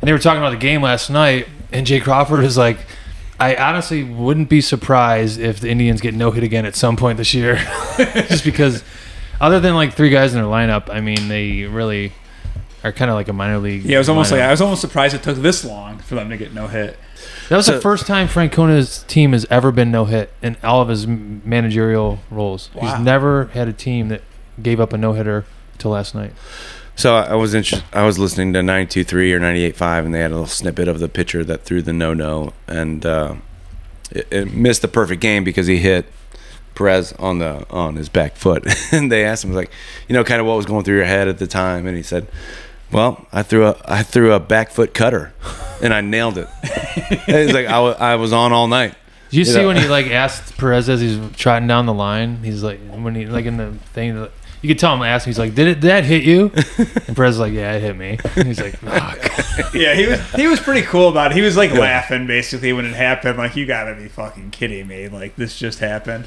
[0.00, 1.46] and they were talking about the game last night.
[1.70, 2.78] And Jay Crawford was like,
[3.38, 7.18] "I honestly wouldn't be surprised if the Indians get no hit again at some point
[7.18, 7.56] this year,
[7.98, 8.82] just because
[9.40, 12.12] other than like three guys in their lineup, I mean they really
[12.82, 13.84] are kind of like a minor league.
[13.84, 14.36] Yeah, it was almost lineup.
[14.36, 16.96] like I was almost surprised it took this long for them to get no hit.
[17.48, 20.80] that was So- the first time Francona's team has ever been no hit in all
[20.80, 22.70] of his managerial roles.
[22.74, 22.82] Wow.
[22.96, 24.22] He's never had a team that
[24.62, 25.44] gave up a no hitter
[25.78, 26.32] till last night.
[26.96, 30.34] So I was inter- I was listening to 92.3 or 98.5, and they had a
[30.34, 33.34] little snippet of the pitcher that threw the no-no, and uh,
[34.10, 36.04] it, it missed the perfect game because he hit
[36.74, 38.66] Perez on the on his back foot.
[38.92, 39.70] and they asked him like,
[40.08, 42.02] you know, kind of what was going through your head at the time, and he
[42.02, 42.26] said,
[42.92, 45.32] "Well, I threw a I threw a back foot cutter,
[45.82, 46.48] and I nailed it."
[47.26, 48.94] And he's like, I I was on all night.
[49.30, 49.68] Did you You see know.
[49.68, 52.42] when he like asked Perez as he's trotting down the line?
[52.42, 54.26] He's like, when he like in the thing,
[54.62, 55.30] you could tell him asking.
[55.30, 55.74] He's like, "Did it?
[55.80, 56.50] Did that hit you?"
[57.06, 60.20] And Perez is like, "Yeah, it hit me." And he's like, "Fuck." Yeah, he was
[60.32, 61.36] he was pretty cool about it.
[61.36, 63.38] He was like laughing basically when it happened.
[63.38, 65.08] Like you got to be fucking kidding me!
[65.08, 66.26] Like this just happened.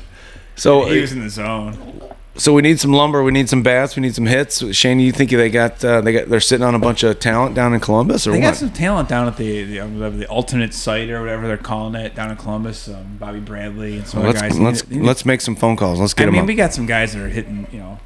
[0.56, 2.02] So he was in the zone.
[2.36, 3.24] So we need some lumber.
[3.24, 3.96] We need some bats.
[3.96, 4.63] We need some hits.
[4.76, 7.54] Shane, you think they got uh, they got they're sitting on a bunch of talent
[7.54, 8.46] down in Columbus or They what?
[8.46, 11.94] got some talent down at the the, um, the alternate site or whatever they're calling
[11.94, 12.88] it down in Columbus.
[12.88, 14.60] Um, Bobby Bradley and some Well, other let's guys.
[14.63, 16.00] let's They- they- let's make some phone calls.
[16.00, 16.48] Let's get I them I mean, up.
[16.48, 18.00] we got some guys that are hitting, you know,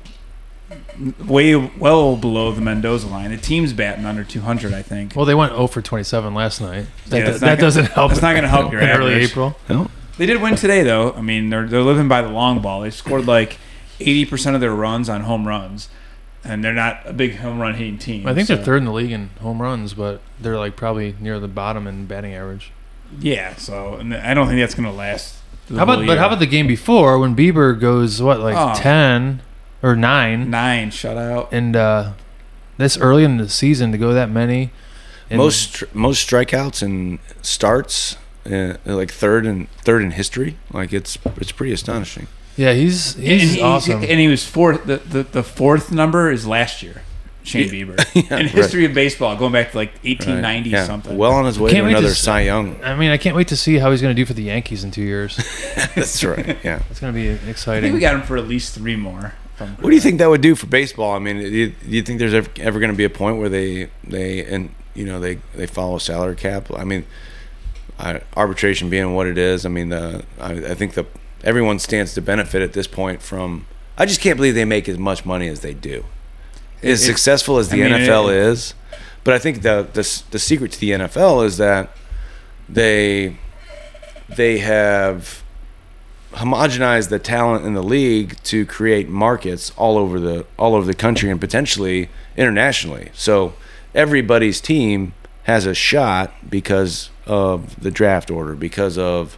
[1.26, 3.32] way well below the Mendoza line.
[3.32, 5.14] The team's batting under 200, I think.
[5.16, 6.88] Well, they went 0 for 27 last night.
[7.08, 8.10] That, Yeah, do- that's not that gonna- doesn't help.
[8.12, 9.30] that's not gonna help your in early average.
[9.32, 9.56] April.
[9.70, 9.90] No?
[10.18, 11.14] They did win today, though.
[11.14, 12.82] I mean, they're they're living by the long ball.
[12.82, 13.58] They scored like
[14.00, 15.90] 80% of their runs on home runs,
[16.44, 18.26] and they're not a big home run hitting team.
[18.28, 21.16] I think so- they're third in the league in home runs, but they're like probably
[21.20, 22.72] near the bottom in batting average.
[23.20, 25.36] Yeah, so and I don't think that's going to last.
[25.68, 28.56] the How about whole but how about the game before when Bieber goes what like
[28.58, 28.74] Oh.
[28.76, 29.42] 10
[29.84, 31.48] or 9 nine shutout?
[31.52, 32.12] and uh
[32.78, 34.72] this early in the season to go that many
[35.32, 38.18] most most strikeouts and starts
[38.52, 40.58] uh, like third and third in history.
[40.74, 42.28] Like it's it's pretty astonishing.
[42.56, 44.86] yeah he's And he's he- awesome And he was fourth.
[44.86, 47.02] The, the, the fourth number is last year.
[47.44, 48.50] Shane Bieber Yeah, in right.
[48.52, 51.18] history of baseball, going back to like 1890 Yeah, something.
[51.18, 52.84] Well on his way Can't to wait to another Cy Young.
[52.84, 54.84] I mean I can't wait to see how he's going to do for the Yankees
[54.84, 55.38] in 2 years
[55.96, 56.58] That's right.
[56.64, 56.82] Yeah.
[56.90, 59.34] it's going to be I think exciting we got him for at least three more.
[59.60, 61.14] if What do you think that would do for baseball?
[61.16, 63.38] I mean, do you, do you think there's ever, ever going to be a point
[63.38, 66.68] where they they and you know they they follow salary cap?
[66.76, 67.06] I mean,
[68.00, 69.66] I, arbitration being what it is.
[69.66, 71.06] I mean, the I, I think the
[71.44, 73.68] everyone stands to benefit at this point from.
[73.98, 76.06] I just can't believe they make as much money as they do.
[76.84, 78.74] As It- successful as I the mean, NFL it- is,
[79.24, 81.90] but I think the, the the secret to the NFL is that
[82.70, 83.38] they
[84.30, 85.42] they have
[86.34, 90.94] homogenized the talent in the league to create markets all over the all over the
[90.94, 93.10] country and potentially internationally.
[93.14, 93.54] So
[93.96, 99.38] everybody's team has a shot because of the draft order, because of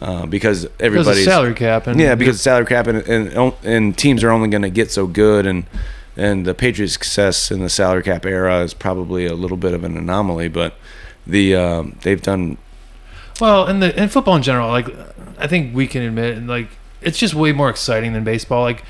[0.00, 4.30] uh, because everybody's salary cap and yeah, because salary cap and, and and teams are
[4.30, 5.64] only going to get so good, and
[6.16, 9.84] and the Patriots' success in the salary cap era is probably a little bit of
[9.84, 10.74] an anomaly, but
[11.26, 12.58] the um, they've done
[13.40, 14.88] Well, in the in football in general, like
[15.38, 16.68] I think we can admit, and like
[17.00, 18.62] it's just way more exciting than baseball.
[18.62, 18.84] Like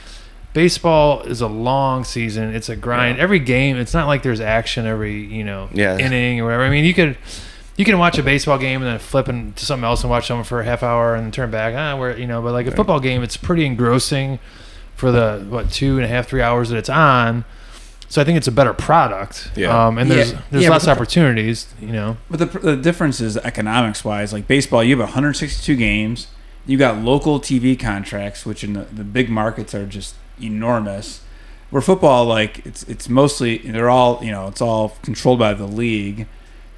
[0.55, 3.19] baseball is a long season; it's a grind.
[3.19, 5.99] Every game, it's not like there's action every you know Yeah.
[5.99, 6.65] inning or whatever.
[6.65, 7.17] I mean, you could
[7.79, 10.45] you can watch a baseball game and then flip into something else and watch someone
[10.45, 11.75] for a half hour and turn back.
[11.75, 14.39] Ah, where you know, but like a football game, it's pretty engrossing
[14.97, 17.45] for the what two and a half three hours that it's on.
[18.11, 19.51] So I think it's a better product.
[19.55, 19.87] Yeah.
[19.87, 20.41] Um, and there's Yeah.
[20.51, 21.73] there's Yeah, less the- opportunities.
[21.81, 22.17] You know.
[22.29, 24.33] But the, the difference is economics wise.
[24.33, 26.27] Like baseball, you have 162 games.
[26.67, 31.21] You got local TV contracts, which in the, the big markets are just enormous.
[31.71, 35.67] Where football, like it's it's mostly they're all you know it's all controlled by the
[35.67, 36.27] league.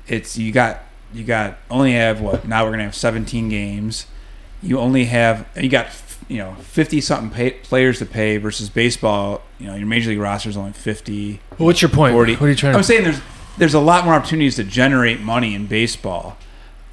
[0.09, 0.81] It's you got
[1.13, 4.07] you got only have what now we're gonna have 17 games.
[4.63, 5.89] You only have you got
[6.29, 9.43] you know 50 something pay, players to pay versus baseball.
[9.59, 11.41] You know your major league roster is only 50.
[11.59, 12.15] Well, what's your point?
[12.15, 12.35] 40.
[12.35, 12.79] What are you trying to?
[12.79, 13.21] I'm saying there's
[13.59, 16.37] there's a lot more opportunities to generate money in baseball.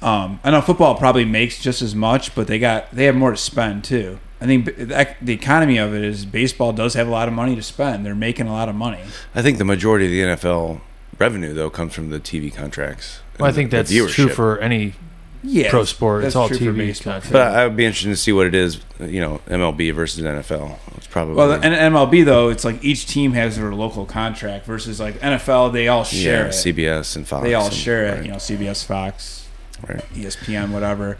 [0.00, 3.30] Um, I know football probably makes just as much, but they got they have more
[3.30, 4.18] to spend too.
[4.40, 7.26] I think b- the ec- the economy of it is baseball does have a lot
[7.26, 8.06] of money to spend.
[8.06, 9.00] They're making a lot of money.
[9.34, 10.80] I think the majority of the NFL
[11.18, 13.20] revenue though comes from the TV contracts.
[13.38, 14.94] Well, I think the that's true for any
[15.42, 16.24] Yeah, pro sport.
[16.24, 17.32] It's all TV baseball, content.
[17.32, 20.76] But I would be interested to see what it is, you know, MLB versus NFL.
[20.96, 21.62] It's probably Well, and
[21.94, 26.04] MLB though, it's like each team has their local contract versus like NFL, they all
[26.04, 26.52] share yeah, it.
[26.52, 27.44] CBS and Fox.
[27.44, 28.10] they all and- share it.
[28.16, 29.48] right, You know, CBS, Fox,
[29.88, 30.02] right.
[30.14, 31.18] ESPN, whatever.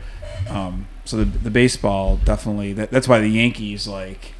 [0.48, 4.34] Um, so the, the baseball definitely that, that's why the Yankees like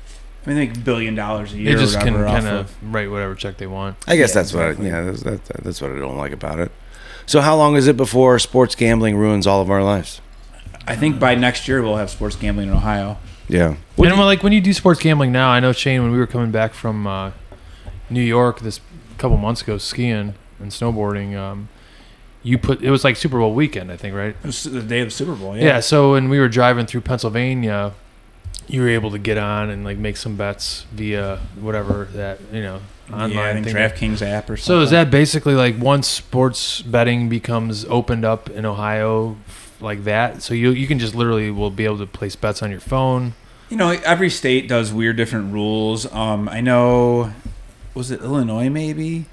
[0.48, 1.76] I mean they make billion dollars a year.
[1.76, 3.96] or just can whatever off kind of- of write whatever check they want.
[4.06, 4.86] I guess Yeah, that's exactly.
[4.90, 4.94] what.
[4.94, 6.72] I, yeah, that's, that, that's what I don't like about it.
[7.26, 10.22] So, how long is it before sports gambling ruins all of our lives?
[10.86, 13.18] I think by next year we'll have sports gambling in Ohio.
[13.46, 13.68] Yeah.
[13.68, 16.26] and well, like when you do sports gambling now, I know Shane when we were
[16.26, 17.32] coming back from uh,
[18.08, 18.80] New York this
[19.18, 21.36] couple months ago skiing and snowboarding.
[21.36, 21.68] Um,
[22.42, 24.30] you put it was like Super Bowl weekend, I think, right?
[24.42, 25.54] It was the day of the Super Bowl.
[25.56, 25.64] Yeah.
[25.64, 25.80] Yeah.
[25.80, 27.92] so when we were driving through Pennsylvania,
[28.68, 32.62] you were able to get on and like make some bets via whatever that you
[32.62, 33.74] know online yeah, I think thing.
[33.74, 34.80] DraftKings app or something.
[34.80, 39.36] So is that basically like once sports betting becomes opened up in Ohio
[39.80, 40.42] like that?
[40.42, 43.32] So you you can just literally will be able to place bets on your phone.
[43.70, 46.10] you know every state does weird different rules.
[46.12, 47.32] Um, I know
[47.94, 49.24] was it Illinois maybe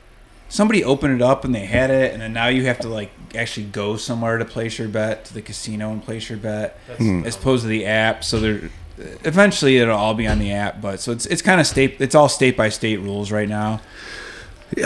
[0.47, 3.11] somebody opened it up and they had it, and then now you have to like
[3.35, 7.23] actually go somewhere to place your bet to the casino and place your bet Hmm.
[7.25, 8.23] as opposed to the app.
[8.23, 8.69] So there.
[8.97, 11.97] Eventually, it'll all be on the app, but so it's it's kind of state.
[11.99, 13.81] It's all state by state rules right now.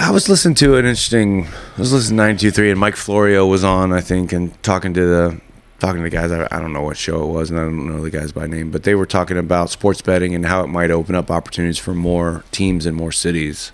[0.01, 1.45] I was listening to an interesting.
[1.45, 5.05] I was listening to 923, and Mike Florio was on, I think, and talking to
[5.05, 5.41] the
[5.79, 6.31] talking to the guys.
[6.31, 8.47] I, I don't know what show it was, and I don't know the guys by
[8.47, 11.77] name, but they were talking about sports betting and how it might open up opportunities
[11.77, 13.71] for more teams in more cities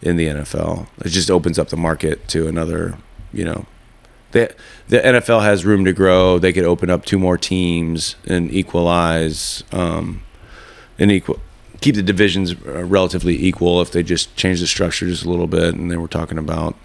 [0.00, 0.88] in the NFL.
[1.04, 2.96] It just opens up the market to another,
[3.32, 3.66] you know.
[4.32, 4.54] The,
[4.88, 6.38] the NFL has room to grow.
[6.38, 10.22] They could open up two more teams and equalize, um,
[10.98, 11.40] and equal
[11.82, 15.48] keep the divisions uh, relatively equal if they just change the structure just a little
[15.48, 15.74] bit.
[15.74, 16.76] And they were talking about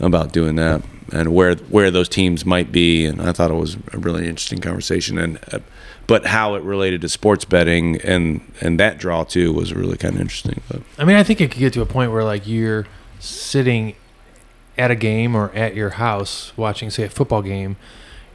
[0.00, 0.80] about doing that
[1.12, 3.04] and where where those teams might be.
[3.04, 5.18] And I thought it was a really interesting conversation.
[5.18, 5.58] And uh,
[6.06, 10.14] but how it related to sports betting and and that draw too was really kind
[10.14, 10.62] of interesting.
[10.68, 12.86] But I mean, I think it could get to a point where like you're
[13.18, 13.96] sitting
[14.78, 17.76] at a game or at your house watching, say, a football game,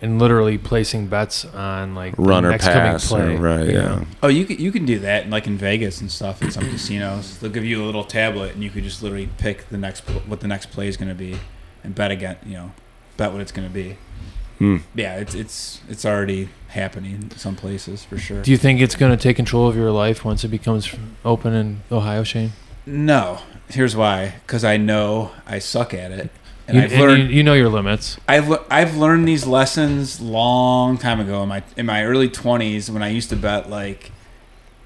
[0.02, 3.56] and literally placing bets on like the run or next pass, coming or, play.
[3.58, 3.68] right?
[3.68, 3.82] you Yeah.
[3.82, 4.06] know?
[4.24, 6.42] Oh, you can, you can do that, like in Vegas and stuff.
[6.42, 9.70] In some casinos, they'll give you a little tablet, and you could just literally pick
[9.70, 11.38] the next what the next play is going to be,
[11.84, 12.38] and bet again.
[12.46, 12.72] You know,
[13.18, 13.98] bet what it's going to be.
[14.60, 14.78] Hmm.
[14.94, 18.42] Yeah, it's it's it's already happening in some places for sure.
[18.42, 21.54] Do you think it's going to take control of your life once it becomes open
[21.54, 22.52] in Ohio, Shane?
[22.86, 23.40] no,
[23.74, 26.30] here's why: because I know I suck at it,
[26.68, 28.18] and You, I've and learned you, you know your limits.
[28.28, 33.04] I've I've learned these lessons long time ago in my in my early twenties when
[33.04, 34.12] I used to bet like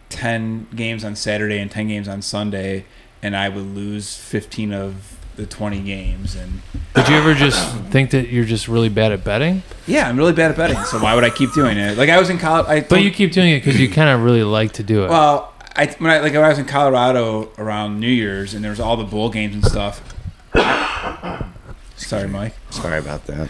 [0.09, 2.85] ten games on Saturday and ten games on Sunday,
[3.21, 6.35] and I would lose fifteen of the twenty games.
[6.35, 6.61] And
[6.95, 9.61] Did you ever just think that you're just really bad at betting?
[9.85, 11.97] yeah, I'm really bad at betting, so why would I keep doing it?
[11.97, 14.23] Like I was in college, I But you keep doing it because you kind of
[14.23, 15.09] really like to do it.
[15.09, 15.53] well.
[15.77, 18.79] I, when I like when I was in Colorado around New Year's and there was
[18.79, 20.01] all the bowl games and stuff.
[21.95, 22.55] Sorry, Mike.
[22.71, 23.49] Sorry about that.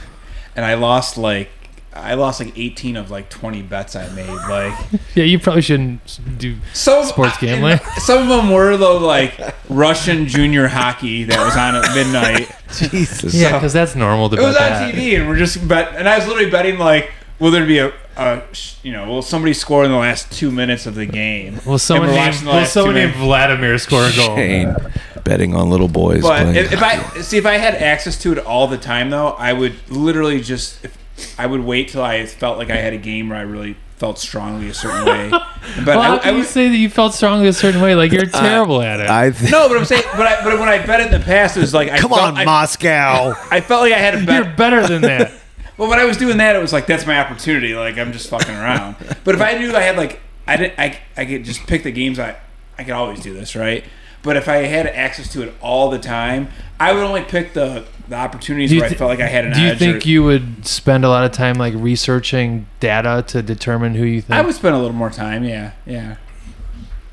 [0.55, 1.49] And I lost like
[1.93, 4.27] I lost like 18 of like 20 bets I made.
[4.27, 4.73] Like
[5.15, 7.79] yeah, you probably shouldn't do So sports gambling.
[7.97, 12.51] Some of them were though like Russian junior hockey that was on at midnight.
[12.91, 13.33] Jesus.
[13.33, 14.93] Yeah, because that's normal to It was on that.
[14.93, 15.95] TV, and we're just bet.
[15.95, 18.41] And I was literally betting like, will there be a uh,
[18.83, 21.59] you know, will somebody score in the last two minutes of the game?
[21.65, 23.13] Will someone we're named Will someone named.
[23.15, 24.35] Vladimir score a goal?
[24.35, 24.75] Shane
[25.23, 28.39] betting on little boys But if, if I see if I had access to it
[28.39, 30.97] all the time, though, I would literally just if,
[31.37, 34.19] I would wait till I felt like I had a game where I really felt
[34.19, 35.31] strongly a certain way.
[35.83, 37.81] But Well, how I, I can you would, say that you felt strongly a certain
[37.81, 37.93] way?
[37.93, 39.09] Like you're terrible at it.
[39.09, 41.57] I th- no, but I'm saying, but I, but when I bet in the past,
[41.57, 43.33] it was like I come felt, on, I, Moscow.
[43.51, 45.33] I felt like I had a you're better than that.
[45.77, 47.75] Well, when I was doing that, it was like that's my opportunity.
[47.75, 48.95] Like I'm just fucking around.
[49.23, 51.91] but if I knew I had like I didn't I, I could just pick the
[51.91, 52.37] games I
[52.77, 53.83] I could always do this right.
[54.23, 56.49] But if I had access to it all the time,
[56.79, 59.45] I would only pick the the opportunities Do you where I felt like I had
[59.45, 59.79] an Do you edge.
[59.79, 64.03] think or- you would spend a lot of time like researching data to determine who
[64.05, 64.37] you think?
[64.37, 65.43] I would spend a little more time.
[65.43, 66.15] Yeah, yeah.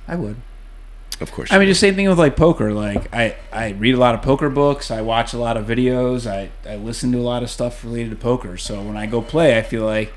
[0.08, 0.36] I would.
[1.20, 1.52] Of course.
[1.52, 2.72] I mean, just same thing with like poker.
[2.72, 4.90] Like I, I read a lot of poker books.
[4.90, 6.30] I watch a lot of videos.
[6.30, 8.56] I, I listen to a lot of stuff related to poker.
[8.56, 10.12] So when I go play, I feel like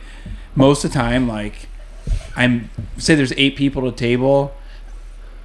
[0.56, 1.68] most of the time, like
[2.36, 4.56] I'm say there's eight people to table,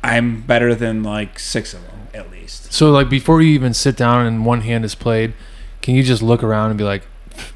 [0.03, 2.73] I'm better than like six of them at least.
[2.73, 5.35] So like before you even sit down and one hand is played,
[5.81, 7.03] can you just look around and be like,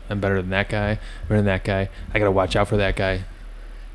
[0.09, 1.89] I'm better than that guy, better than that guy.
[2.13, 3.25] I gotta watch out for that guy.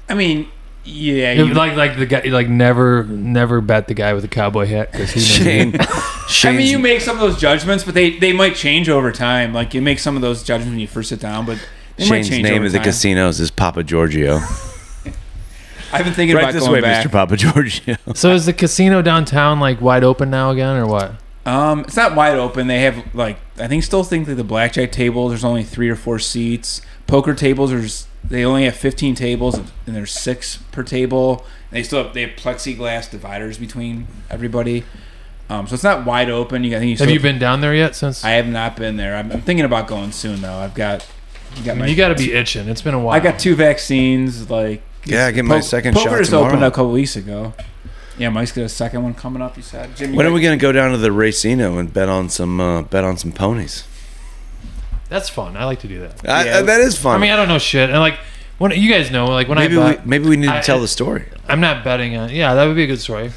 [0.10, 0.50] I mean,
[0.84, 4.66] yeah, you, like like the guy like never never bet the guy with the cowboy
[4.66, 5.76] hat because he knows Shane.
[6.44, 9.54] I mean, you make some of those judgments, but they they might change over time.
[9.54, 11.60] Like you make some of those judgments when you first sit down, but
[11.98, 14.40] they might Shane's change name over of the casinos is Papa Giorgio.
[15.94, 17.06] I've been thinking right about this going way, back.
[17.06, 17.12] Mr.
[17.12, 17.98] Papa Giorgio.
[18.16, 21.14] So is the casino downtown like wide open now again or what?
[21.46, 22.68] Um, it's not wide open.
[22.68, 25.96] They have like I think still think that the blackjack table there's only three or
[25.96, 26.82] four seats.
[27.06, 31.46] Poker tables there's they only have 15 tables and there's six per table.
[31.72, 34.84] They still have they have plexiglass dividers between everybody.
[35.50, 36.64] Um, so it's not wide open.
[36.64, 38.24] You I think you Have you been down there yet since?
[38.24, 39.16] I have not been there.
[39.16, 40.54] I'm, I'm thinking about going soon though.
[40.54, 41.06] I've got
[41.56, 42.70] you got I mean, my you got to be itching.
[42.70, 43.16] It's been a while.
[43.16, 44.50] I got two vaccines.
[44.50, 46.50] Like Yeah, I get my second poker shot just tomorrow.
[46.50, 47.54] opened a couple weeks ago.
[48.18, 49.58] Yeah, Mike's got a second one coming up.
[49.58, 49.96] You said.
[49.96, 52.30] Jim, you When are we going to go down to the Racino and bet on
[52.30, 53.84] some uh, bet on some ponies?
[55.12, 55.58] That's fun.
[55.58, 56.14] I like to do that.
[56.28, 56.62] I, Yeah.
[56.62, 57.16] that is fun.
[57.18, 58.18] I mean, I don't know shit, and like
[58.58, 60.80] when you guys know, like when maybe I we maybe we need to I- tell
[60.80, 61.26] the story.
[61.50, 62.30] I'm not betting on.
[62.30, 63.32] Yeah, that would be a good story.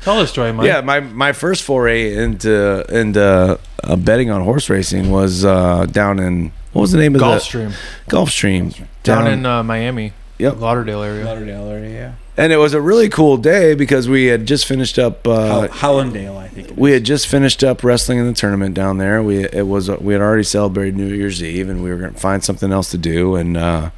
[0.00, 0.66] Tell the story, Mike.
[0.66, 6.18] Yeah, my, my first foray into into uh, betting on horse racing was uh, down
[6.18, 7.72] in what was the name of Gulfstream
[8.06, 10.58] the Gulfstream down in uh, Miami, Yep.
[10.60, 11.24] Lauderdale area.
[11.24, 12.12] Lauderdale area, yeah.
[12.36, 15.26] And it was a really cool day because we had just finished up.
[15.26, 16.70] Uh, Hallandale, I think.
[16.70, 19.22] it we had just finished up wrestling in the tournament down there.
[19.22, 22.18] We it was we had already celebrated New Year's Eve, and we were going to
[22.18, 23.36] find something else to do.
[23.36, 23.90] And uh,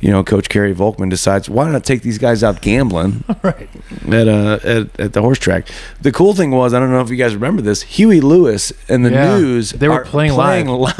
[0.00, 3.68] you know, Coach Kerry Volkman decides why not take these guys out gambling right.
[4.10, 5.68] at uh at, at the horse track.
[6.00, 7.82] The cool thing was I don't know if you guys remember this.
[7.82, 9.38] Huey Lewis and the Yeah.
[9.38, 10.98] News They were are playing live.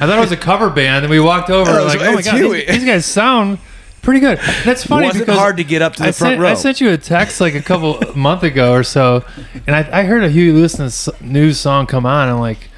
[0.00, 2.22] I thought it was a cover band, and we walked over Oh, like, oh my
[2.22, 3.58] god, these, these guys sound
[4.06, 4.38] pretty good.
[4.64, 6.48] That's funny Wasn't hard to get up to the I front sent, row.
[6.48, 9.24] I sent you a text like a couple month ago or so,
[9.66, 12.70] and I, I heard a Huey Lewis news song come on, and like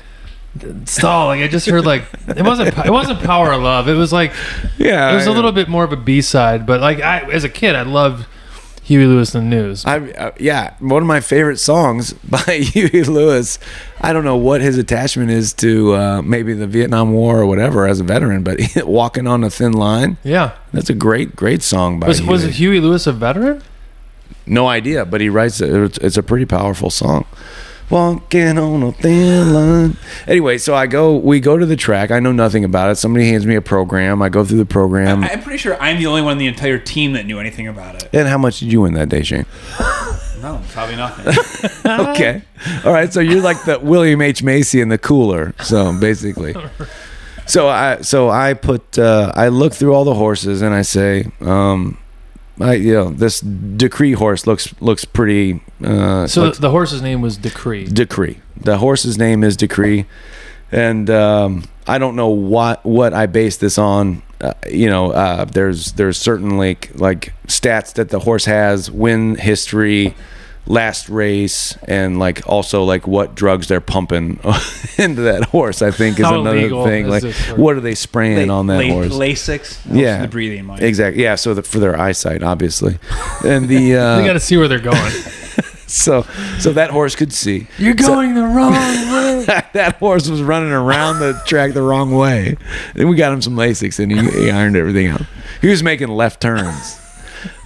[0.87, 1.27] stall.
[1.27, 3.89] Like I just heard like it wasn't it wasn't Power of Love.
[3.89, 4.33] It was like
[4.79, 7.45] yeah, it was a little bit more of a B side, but like I as
[7.45, 8.27] a kid I loved
[8.89, 9.85] Huey Lewis and the News.
[9.85, 13.59] I, uh, yeah, one of my favorite songs by Huey Lewis.
[14.01, 17.87] I don't know what his attachment is to uh, maybe the Vietnam War or whatever
[17.87, 22.01] as a veteran, but "Walking on a Thin Line" yeah, that's a great, great song
[22.01, 22.29] by was Huey.
[22.31, 23.63] was Huey Lewis a veteran?
[24.47, 25.99] No idea, but he writes it.
[25.99, 27.27] It's a pretty powerful song.
[27.91, 29.97] Walking on a thin line.
[30.27, 31.17] Anyway, so I go.
[31.17, 32.11] We go to the track.
[32.11, 32.97] I know nothing about it.
[32.97, 34.21] Somebody hands me a program.
[34.21, 35.25] I go through the program.
[35.25, 37.95] I'm pretty sure I'm the only one in the entire team that knew anything about
[38.03, 38.11] it.
[38.13, 39.47] and how much did you win that day, Shane?
[40.41, 41.35] No, probably nothing.
[42.11, 42.43] okay.
[42.85, 43.13] All right.
[43.13, 45.53] So you're like the William H Macy in the cooler.
[45.65, 46.55] So basically.
[47.47, 51.27] So I so I put uh, I look through all the horses and I say,
[51.41, 51.99] um,
[52.61, 55.61] I you know this decree horse looks looks pretty.
[55.83, 57.85] Uh, So looks- the horse's name was Decree.
[57.85, 58.39] Decree.
[58.61, 60.07] The horse's name is Decree,
[60.73, 64.23] and um, I don't know what what I base this on.
[64.41, 69.37] Uh, you know, uh, there's there's certain like like stats that the horse has, win
[69.37, 70.15] history,
[70.69, 74.39] last race, and like also like what drugs they're pumping
[74.99, 75.83] into that horse.
[75.83, 77.07] I think is How another legal thing.
[77.11, 79.13] is Like, what are they spraying on that La- horse?
[79.15, 79.81] Lasix.
[79.91, 80.23] Yeah.
[80.23, 80.83] The breathing, Mike.
[80.83, 81.23] Exactly.
[81.23, 81.35] Yeah.
[81.35, 82.99] So that for their eyesight, obviously,
[83.45, 85.11] and the uh, they got to see where they're going.
[85.87, 86.23] so
[86.59, 87.67] so that horse could see.
[87.79, 89.45] You're going the wrong way.
[89.73, 92.57] that horse was running around the track the wrong way.
[92.95, 95.23] Then we got him some Lasix and he, he ironed everything out.
[95.63, 96.98] He was making left turns.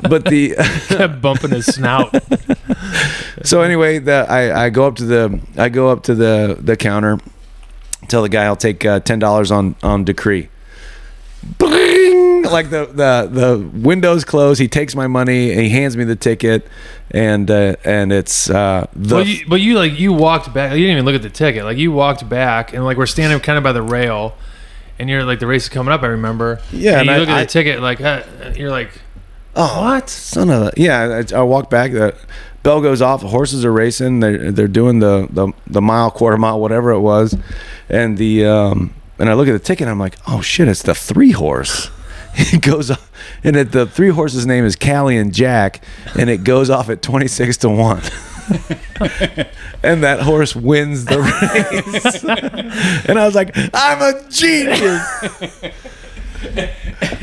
[0.08, 0.54] But the
[0.88, 2.14] Kept bumping his snout.
[3.44, 6.76] so anyway, the I, I go up to the I go up to the the
[6.76, 7.18] counter,
[8.08, 10.48] tell the guy I'll take uh, ten dollars on on decree.
[11.58, 12.42] Bling!
[12.44, 14.58] like the, the the windows close.
[14.58, 16.66] He takes my money and he hands me the ticket,
[17.10, 20.72] and uh, and it's uh, the Well, you, but you like you walked back.
[20.72, 21.64] You didn't even look at the ticket.
[21.64, 24.36] Like you walked back, and like we're standing kind of by the rail,
[24.98, 26.02] and you're like the race is coming up.
[26.02, 26.60] I remember.
[26.72, 28.22] Yeah, And, and you I- look at I- the ticket, like uh,
[28.56, 28.90] you're like,
[29.56, 30.08] oh what?
[30.08, 31.22] son of a yeah.
[31.32, 31.92] I, I walk back.
[31.92, 32.16] The
[32.62, 33.20] bell goes off.
[33.20, 34.20] The horses are racing.
[34.20, 37.36] They're they're doing the the, the mile, quarter mile, whatever it was,
[37.88, 39.82] and the um and I look at the ticket.
[39.82, 41.90] and I'm like, oh shit, it's the three horse.
[42.34, 43.12] It goes off,
[43.44, 45.84] and it, the three horses' name is Callie and Jack,
[46.18, 47.98] and it goes off at twenty six to one.
[49.82, 52.24] and that horse wins the race.
[53.08, 55.02] and I was like, I'm a genius.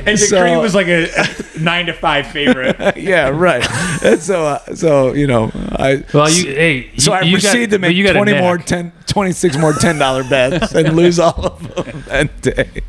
[0.06, 2.76] And So- Decree was like a, a nine to five favorite.
[2.98, 3.66] yeah, right.
[4.04, 6.92] And so, uh, so you know, I Well, you hey.
[6.98, 8.66] so you, I you got- proceed to make you got 20 more knack.
[8.66, 12.82] 10, 26 more ten dollar bets and lose all of them that day.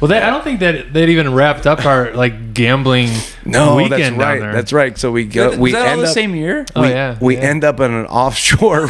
[0.00, 3.10] Well, that, I don't think that that even wrapped up our like gambling
[3.44, 4.40] No, weekend that's down right.
[4.40, 4.52] there.
[4.52, 4.96] That's right.
[4.96, 5.50] So we go.
[5.50, 6.14] Was we that all end the up.
[6.14, 6.64] same year?
[6.76, 7.42] Oh, yeah, we yeah.
[7.42, 8.88] end up in an offshore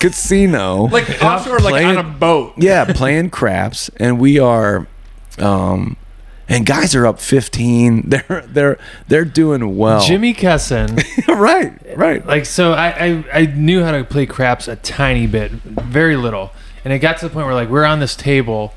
[0.00, 0.84] casino.
[0.84, 2.54] Like offshore, like playing- on a boat.
[2.56, 4.86] yeah, playing craps, and we are,
[5.38, 5.96] um,
[6.48, 8.02] and guys are up fifteen.
[8.08, 8.78] They're they're
[9.08, 10.00] they're doing well.
[10.00, 11.02] Jimmy Kesson.
[11.28, 12.24] right, right.
[12.26, 16.52] like so I, I I knew how to play craps a tiny bit, very little,
[16.84, 18.74] and it got to the point where like we're on this table,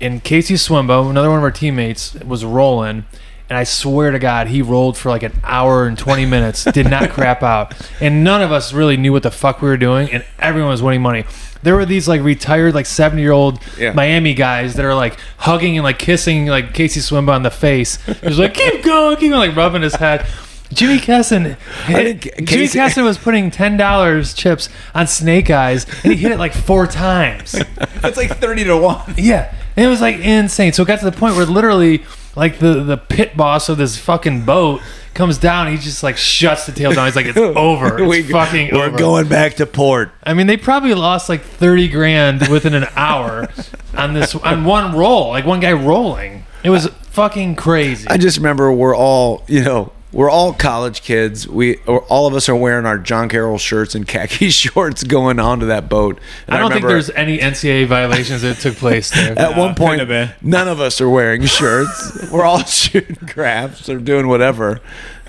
[0.00, 3.04] and Casey Swimbo, another one of our teammates, was rolling,
[3.48, 6.88] and I swear to God, he rolled for like an hour and twenty minutes, did
[6.88, 10.10] not crap out, and none of us really knew what the fuck we were doing,
[10.10, 11.24] and everyone was winning money.
[11.66, 13.92] There were these like retired like seventy year old Yeah.
[13.92, 17.96] Miami guys that are like hugging and like kissing like Casey Swimbo on the face.
[18.06, 20.24] He was like, "Keep going, keep going," like rubbing his head.
[20.72, 21.56] Jimmy Kesson,
[21.88, 26.52] Jimmy Kesson was putting ten dollars chips on Snake Eyes, and he hit it like
[26.54, 27.56] four times.
[28.04, 29.14] It's like thirty to one.
[29.16, 30.72] Yeah, and it was like insane.
[30.72, 32.04] So it got to the point where literally,
[32.36, 34.80] like the the pit boss of this fucking boat
[35.16, 35.72] comes down.
[35.72, 37.06] He just like shuts the tail down.
[37.06, 37.98] He's like, "It's over.
[37.98, 40.12] It's We- fucking We're over." going back to port.
[40.22, 43.48] I mean, they probably lost like thirty grand within an hour
[43.94, 45.30] on this on one roll.
[45.30, 46.44] Like one guy rolling.
[46.62, 48.06] It was fucking crazy.
[48.08, 51.46] I just remember we're all, you know, we're all college kids.
[51.46, 55.66] We, all of us are wearing our John Carroll shirts and khaki shorts going onto
[55.66, 56.18] that boat.
[56.46, 59.38] And I don't think there's any NCAA violations that took place there.
[59.38, 60.08] At one point,
[60.40, 62.30] none of us are wearing shirts.
[62.32, 64.80] we're all shooting craps or doing whatever,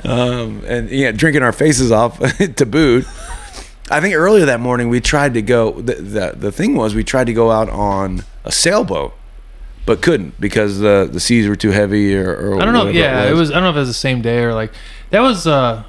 [0.05, 2.19] um, and yeah, drinking our faces off
[2.55, 3.05] to boot.
[3.91, 5.81] I think earlier that morning we tried to go.
[5.81, 9.13] The, the the thing was we tried to go out on a sailboat,
[9.87, 12.29] but couldn't because the the seas were too heavy or.
[12.35, 12.87] or I don't know.
[12.87, 13.49] Yeah, it was.
[13.49, 14.71] I don't know if it was the same day or like
[15.09, 15.47] that was.
[15.47, 15.83] uh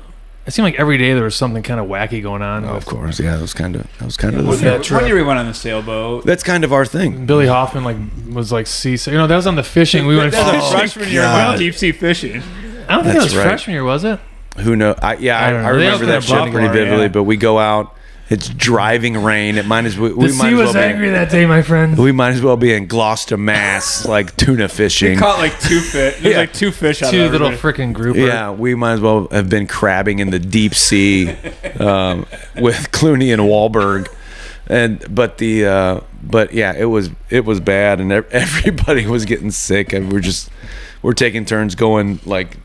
[0.46, 2.64] It seemed like every day there was something kind of wacky going on.
[2.64, 3.34] Oh, of course, yeah.
[3.34, 4.64] That was kind of that was kind of the thing.
[4.64, 5.02] that trip.
[5.02, 6.24] One we went on the sailboat.
[6.24, 7.26] That's kind of our thing.
[7.26, 7.98] Billy Hoffman like
[8.32, 9.12] was like seasick.
[9.12, 10.06] You know that was on the fishing.
[10.06, 11.50] We went That was Oh, freshman year.
[11.52, 12.40] We deep sea fishing.
[12.88, 13.42] I don't think That's it was right.
[13.48, 14.18] freshman year, was it?
[14.60, 14.94] Who know?
[15.02, 17.02] I, yeah, I, I I, remember that a shit pretty vividly.
[17.02, 17.08] yeah.
[17.08, 17.94] But we go out.
[18.30, 19.56] It's driving rain.
[19.56, 20.10] It might as well.
[20.10, 21.12] The We might sea as was well angry be.
[21.12, 21.96] that day, my friend.
[21.98, 25.12] We might as well be in Gloucester, Mass, like tuna fishing.
[25.12, 26.20] We caught like two fish.
[26.20, 26.40] There's Yeah.
[26.40, 28.18] like two fish out Two of little freaking grouper.
[28.20, 31.30] Yeah, we might as well have been crabbing in the deep sea
[31.80, 32.26] um,
[32.60, 34.08] with Clooney and Wahlberg,
[34.66, 39.50] and but the uh, but yeah, it was it was bad, and everybody was getting
[39.50, 40.50] sick, and we're just
[41.00, 42.58] we're taking turns going like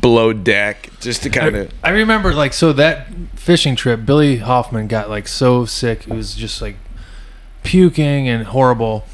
[0.00, 4.86] below deck just to kind of I remember like so that fishing trip, Billy Hoffman
[4.86, 6.06] got like so sick.
[6.06, 6.76] It was just like
[7.64, 9.06] puking and horrible.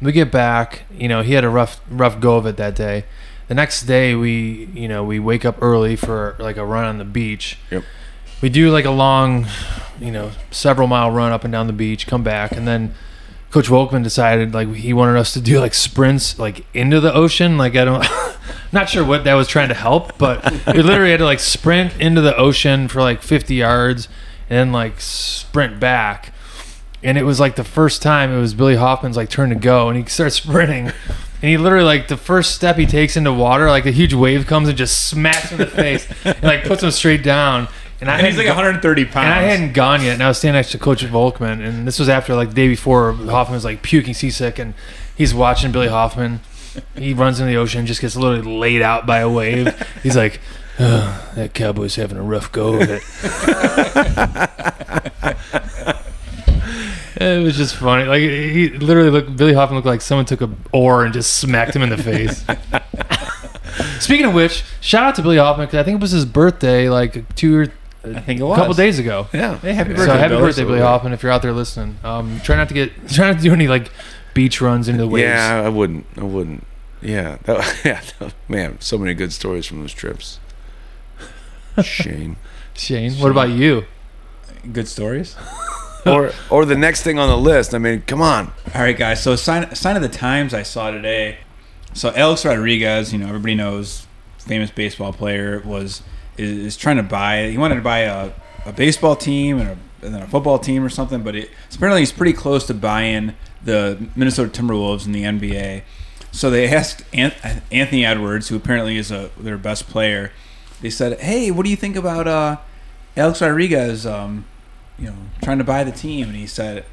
[0.00, 3.04] We get back, you know, he had a rough rough go of it that day.
[3.48, 6.98] The next day we, you know, we wake up early for like a run on
[6.98, 7.58] the beach.
[7.70, 7.84] Yep.
[8.42, 9.46] We do like a long,
[9.98, 12.94] you know, several mile run up and down the beach, come back, and then
[13.56, 17.56] Coach Volkman decided like he wanted us to do like sprints like into the ocean.
[17.56, 18.06] Like I don't,
[18.72, 20.44] not sure what that was trying to help, but
[20.74, 24.08] we literally had to like sprint into the ocean for like 50 yards
[24.50, 26.34] and then like sprint back.
[27.02, 29.88] And it was like the first time it was Billy Hoffman's like turn to go,
[29.88, 30.88] and he starts sprinting.
[30.88, 34.46] And he literally like the first step he takes into water, like a huge wave
[34.46, 37.68] comes and just smacks him in the face and like puts him straight down.
[38.00, 39.16] And I And he's like 130 pounds.
[39.16, 41.98] and I hadn't gone yet, and I was standing next to Coach Volkman, and this
[41.98, 44.74] was after like the day before Hoffman was like puking seasick, and
[45.16, 46.40] he's watching Billy Hoffman.
[46.96, 49.74] He runs into the ocean, just gets literally laid out by a wave.
[50.02, 50.40] He's like,
[50.78, 53.02] oh, "That cowboy's having a rough go of it."
[57.16, 58.04] it was just funny.
[58.04, 59.36] Like he literally looked.
[59.36, 62.44] Billy Hoffman looked like someone took a oar and just smacked him in the face.
[64.00, 66.88] Speaking of which, shout out to Billy Hoffman because I think it was his birthday,
[66.88, 67.66] like two or
[68.14, 69.26] I think it was a couple days ago.
[69.32, 69.58] yeah.
[69.58, 70.02] Hey, happy birthday!
[70.02, 70.42] So birthday, happy Billy.
[70.42, 71.12] birthday, Billy Hoffman!
[71.12, 73.68] If you're out there listening, um, try not to get, try not to do any
[73.68, 73.90] like
[74.34, 75.24] beach runs into the waves.
[75.24, 76.06] Yeah, I wouldn't.
[76.16, 76.66] I wouldn't.
[77.02, 80.38] Yeah, that, yeah, that- man, so many good stories from those trips.
[81.82, 82.36] Shane.
[82.74, 83.84] Shane, what about you?
[84.72, 85.36] Good stories.
[86.04, 87.74] or or the next thing on the list.
[87.74, 88.52] I mean, come on.
[88.74, 89.22] All right, guys.
[89.22, 91.38] So sign sign of the times I saw today.
[91.94, 94.06] So Alex Rodriguez, you know, everybody knows,
[94.38, 96.02] famous baseball player, was
[96.38, 97.48] is, trying to buy.
[97.48, 98.32] He wanted to buy a,
[98.64, 101.22] a baseball team and, a, and then a football team or something.
[101.22, 103.34] But it, apparently, he's pretty close to buying
[103.64, 105.82] the Minnesota Timberwolves in the NBA.
[106.32, 107.34] So they asked An-
[107.72, 110.32] Anthony Edwards, who apparently is a their best player.
[110.80, 112.58] They said, "Hey, what do you think about uh,
[113.16, 114.06] Alex Rodriguez?
[114.06, 114.44] Um,
[114.98, 116.84] you know, trying to buy the team?" And he said,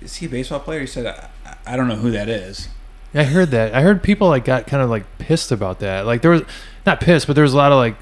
[0.00, 0.80] is he a baseball player?
[0.80, 2.68] He said, I, I don't know who that is.
[3.14, 3.74] I heard that.
[3.74, 6.04] I heard people like got kind of like pissed about that.
[6.06, 6.42] Like there was
[6.84, 7.96] not pissed, but there was a lot of like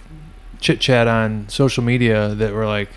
[0.64, 2.88] chit chat on social media that were like,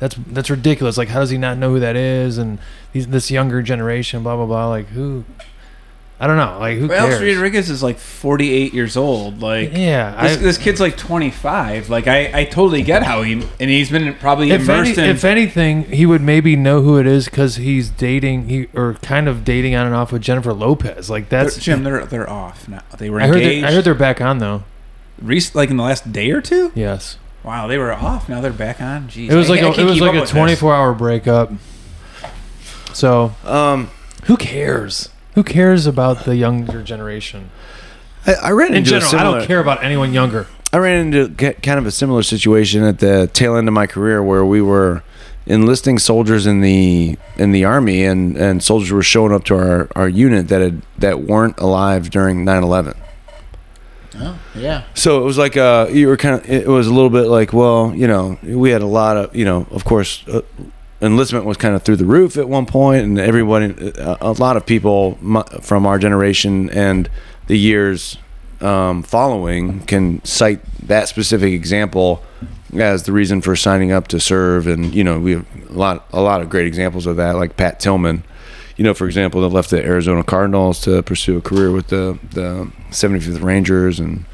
[0.00, 0.98] "That's that's ridiculous.
[0.98, 2.58] Like, how does he not know who that is?" And
[2.92, 4.68] these, this younger generation, blah blah blah.
[4.68, 5.24] Like who?
[6.18, 6.58] I don't know.
[6.60, 7.34] Like who Well, Alex cares?
[7.36, 9.40] Rodriguez is like 48 years old.
[9.40, 11.90] Like, yeah, this, I, this kid's like 25.
[11.90, 15.10] Like, I, I totally get how he, and he's been probably if, any, immersed in.
[15.10, 19.26] if anything, he would maybe know who it is because he's dating, he or kind
[19.28, 21.10] of dating on and off with Jennifer Lopez.
[21.10, 22.82] Like they're- that's Jim, they're, they're off now.
[22.98, 23.66] They were I heard, engaged.
[23.66, 24.62] I heard they're back on though.
[25.22, 26.72] Rec- like in the last day or two?
[26.74, 28.28] Yes, Wow, they were off.
[28.28, 29.08] Now they're back on.
[29.08, 29.28] Jeez.
[29.30, 30.36] it was I- like I a, can't it was keep like up a with this.
[30.38, 31.50] 24 hour breakup.
[32.92, 33.90] So Um,
[34.24, 35.08] who cares?
[35.34, 37.50] Who cares about the younger generation?
[38.26, 40.46] I, I ran In into general, a similar, I don't care about anyone younger.
[40.72, 43.86] I ran into ki- kind of a similar situation at the tail end of my
[43.86, 45.02] career where we were
[45.46, 49.88] enlisting soldiers in the in the army and and soldiers were showing up to our
[49.96, 52.94] our unit that had that weren't alive during 9/11.
[54.54, 54.84] Yeah.
[54.94, 57.52] So it was like uh you were kind of it was a little bit like
[57.52, 60.42] well you know we had a lot of you know of course uh,
[61.00, 64.56] enlistment was kind of through the roof at one point and everybody a, a lot
[64.56, 65.18] of people
[65.60, 67.10] from our generation and
[67.48, 68.16] the years
[68.60, 72.22] um, following can cite that specific example
[72.74, 76.06] as the reason for signing up to serve and you know we have a lot
[76.12, 78.22] a lot of great examples of that like Pat Tillman
[78.82, 82.18] you know, for example, that left the Arizona Cardinals to pursue a career with the
[82.32, 84.24] the 75th Rangers, and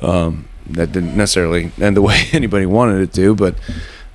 [0.00, 3.34] um, that didn't necessarily end the way anybody wanted it to.
[3.34, 3.56] But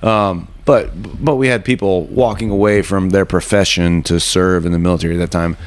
[0.02, 0.88] um, but
[1.22, 5.18] but we had people walking away from their profession to serve in the military at
[5.18, 5.58] that time.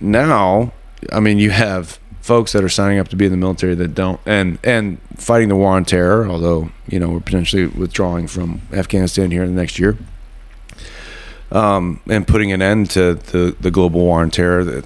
[0.00, 0.72] Now,
[1.12, 3.94] I mean, you have folks that are signing up to be in the military that
[3.94, 6.26] don't, and and fighting the war on terror.
[6.26, 9.98] Although you know we're potentially withdrawing from Afghanistan here in the next year
[11.52, 14.84] um, and putting an end to the, the global war on terror that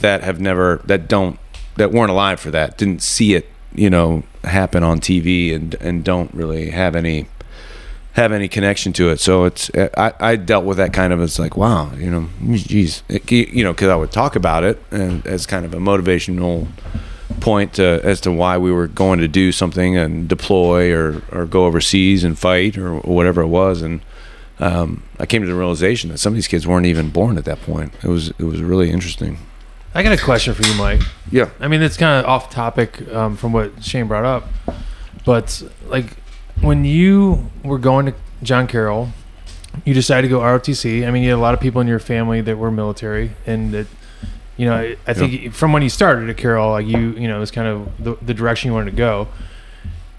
[0.00, 1.38] that have never that don't
[1.76, 6.04] that weren't alive for that didn't see it you know happen on TV and and
[6.04, 7.28] don't really have any
[8.14, 9.20] have any connection to it.
[9.20, 13.02] So it's I, I dealt with that kind of as like wow you know geez
[13.08, 16.66] it, you know because I would talk about it and as kind of a motivational
[17.40, 21.44] point to, as to why we were going to do something and deploy or, or
[21.44, 23.82] go overseas and fight or, or whatever it was.
[23.82, 24.00] And
[24.62, 27.44] um, I came to the realization that some of these kids weren't even born at
[27.46, 27.92] that point.
[28.02, 29.38] It was it was really interesting.
[29.94, 31.02] I got a question for you, Mike.
[31.30, 31.50] Yeah.
[31.60, 34.48] I mean, it's kind of off topic um, from what Shane brought up,
[35.26, 36.16] but like
[36.60, 39.10] when you were going to John Carroll,
[39.84, 41.06] you decided to go ROTC.
[41.06, 43.72] I mean, you had a lot of people in your family that were military, and
[43.74, 43.86] that
[44.56, 47.36] you know, I- I think from when you started at Carroll, like you, you know,
[47.36, 49.28] it was kind of the, the direction you wanted to go.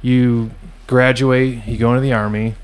[0.02, 0.52] You
[0.88, 2.56] graduate, you go into the army.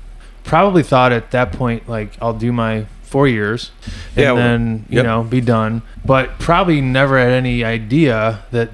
[0.50, 3.70] Probably thought at that point, like, I'll do my four years,
[4.16, 5.06] and Yeah, well, then you yep.
[5.06, 5.82] know, be done.
[6.04, 8.70] But probably never had any idea that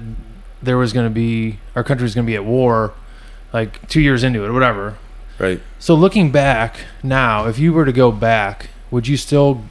[0.59, 2.95] there was going to be our country was going to be at war,
[3.53, 4.97] like two years into it, or whatever.
[5.37, 5.61] Right.
[5.77, 9.63] So looking back now, if you were to go back, would you still,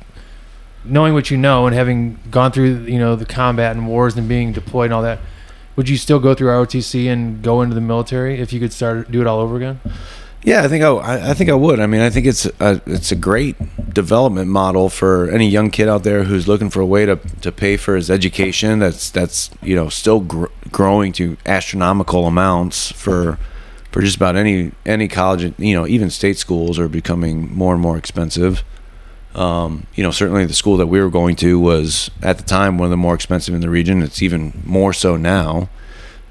[0.85, 4.29] knowing what you know and having gone through, you know, the combat and wars and
[4.29, 5.19] being deployed and all that,
[5.75, 9.11] would you still go through ROTC and go into the military if you could start
[9.11, 9.81] do it all over again?
[10.47, 11.81] Yeah, I think I, I think I would.
[11.81, 13.57] I mean, I think it's a, it's a great
[13.93, 17.51] development model for any young kid out there who's looking for a way to, to
[17.51, 18.79] pay for his education.
[18.79, 23.41] That's that's you know still gr- growing to astronomical amounts for
[23.91, 25.53] for just about any any college.
[25.59, 28.63] You know, even state schools are becoming more and more expensive.
[29.35, 32.79] Um, you know, certainly the school that we were going to was at the time
[32.79, 34.01] one of the more expensive in the region.
[34.01, 35.69] It's even more so now.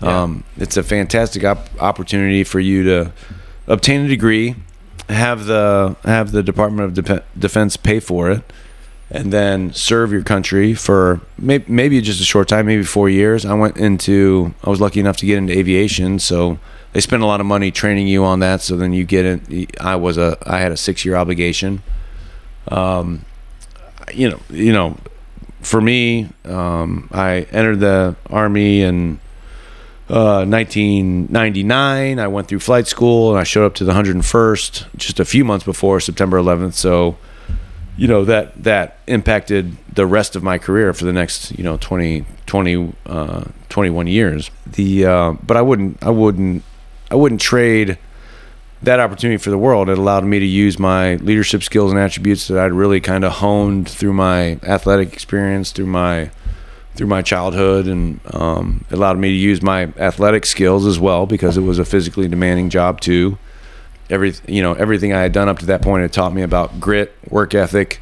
[0.01, 0.21] Yeah.
[0.21, 3.11] Um, it's a fantastic op- opportunity for you to
[3.67, 4.55] obtain a degree,
[5.09, 8.43] have the have the Department of Defense pay for it,
[9.09, 13.45] and then serve your country for may- maybe just a short time, maybe four years.
[13.45, 16.59] I went into I was lucky enough to get into aviation, so
[16.93, 18.61] they spend a lot of money training you on that.
[18.61, 19.67] So then you get in.
[19.79, 21.83] I was a I had a six year obligation.
[22.69, 23.25] Um,
[24.13, 24.97] you know, you know,
[25.61, 29.19] for me, um, I entered the army and
[30.09, 32.19] uh, 1999.
[32.19, 35.43] I went through flight school and I showed up to the 101st just a few
[35.43, 36.73] months before September 11th.
[36.73, 37.17] So,
[37.97, 41.77] you know that that impacted the rest of my career for the next you know
[41.77, 46.63] 20 20 uh, 21 years the uh, but i wouldn't i wouldn't
[47.09, 47.97] i wouldn't trade
[48.83, 52.47] that opportunity for the world it allowed me to use my leadership skills and attributes
[52.47, 56.29] that i'd really kind of honed through my athletic experience through my
[56.95, 61.57] through my childhood and um, allowed me to use my athletic skills as well because
[61.57, 63.37] it was a physically demanding job too
[64.09, 66.79] every you know everything I had done up to that point had taught me about
[66.79, 67.99] grit, work ethic,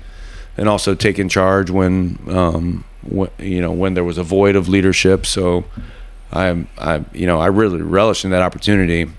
[0.58, 4.68] and also taking charge when um, when, you know when there was a void of
[4.68, 5.26] leadership.
[5.26, 5.66] So
[6.32, 9.10] I I you know I really relish in that opportunity.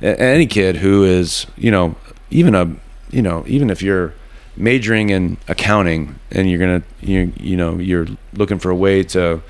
[0.00, 1.96] Any kid who is you know
[2.30, 2.74] even a
[3.10, 4.14] you know even if you're
[4.58, 9.40] majoring in accounting and you're gonna you you know you're looking for a way to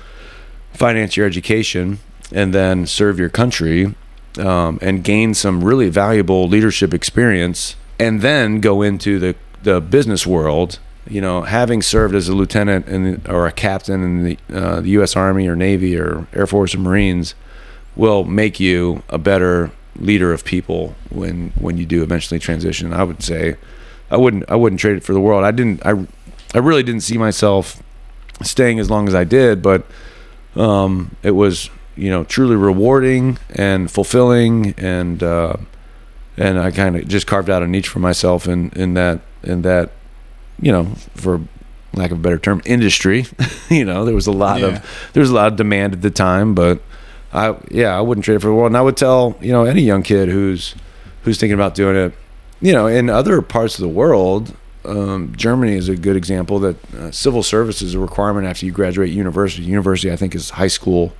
[0.73, 1.99] finance your education
[2.31, 3.93] and then serve your country
[4.37, 10.27] um, and gain some really valuable leadership experience, and then go into the the business
[10.27, 10.79] world.
[11.07, 14.89] You know, having served as a lieutenant in or a captain in the uh, the
[14.91, 15.15] U.S.
[15.15, 17.33] Army or Navy or Air Force or Marines
[17.95, 22.93] will make you a better leader of people when when you do eventually transition.
[22.93, 23.55] I would say,
[24.11, 25.43] I wouldn't I wouldn't trade it for the world.
[25.43, 25.91] I didn't I
[26.53, 27.81] I really didn't see myself
[28.41, 29.85] staying as long as I did, but
[30.55, 35.55] um, it was you know truly rewarding and fulfilling and uh,
[36.37, 39.61] and I kind of just carved out a niche for myself in in that in
[39.63, 39.91] that
[40.61, 40.85] you know
[41.15, 41.41] for
[41.93, 43.25] lack of a better term industry
[43.69, 44.67] you know there was a lot Yeah.
[44.77, 46.81] of there was a lot of demand at the time but
[47.33, 49.65] I yeah I wouldn't trade it for the world and I would tell you know
[49.65, 50.75] any young kid who's
[51.23, 52.13] who's thinking about doing it
[52.61, 54.55] you know in other parts of the world
[54.85, 58.71] um, Germany is a good example that uh, civil service is a requirement after you
[58.71, 61.13] graduate university university I think is high school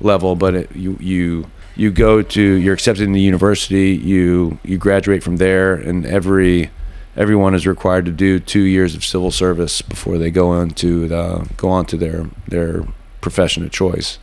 [0.00, 3.90] level, but it, you you you go to you're accepted in the university.
[3.90, 6.70] You you graduate from there, and every
[7.16, 11.08] everyone is required to do two years of civil service before they go on to
[11.08, 12.84] the, go on to their their
[13.20, 14.18] profession of choice.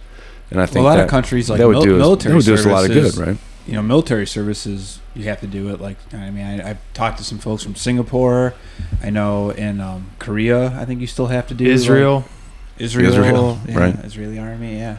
[0.51, 1.99] And I Well, think a lot that, of countries like that would mil- do us,
[1.99, 3.38] military that would do us a lot of good, right?
[3.70, 5.80] You know, military services you have to do it.
[5.80, 8.55] Like I mean, I, I've talked to some folks from Singapore.
[9.03, 12.26] I know in um, Korea, I think you still have to do like, Israel.
[12.80, 13.95] Israel, Israel, yeah, right.
[14.05, 14.97] Israeli army, yeah.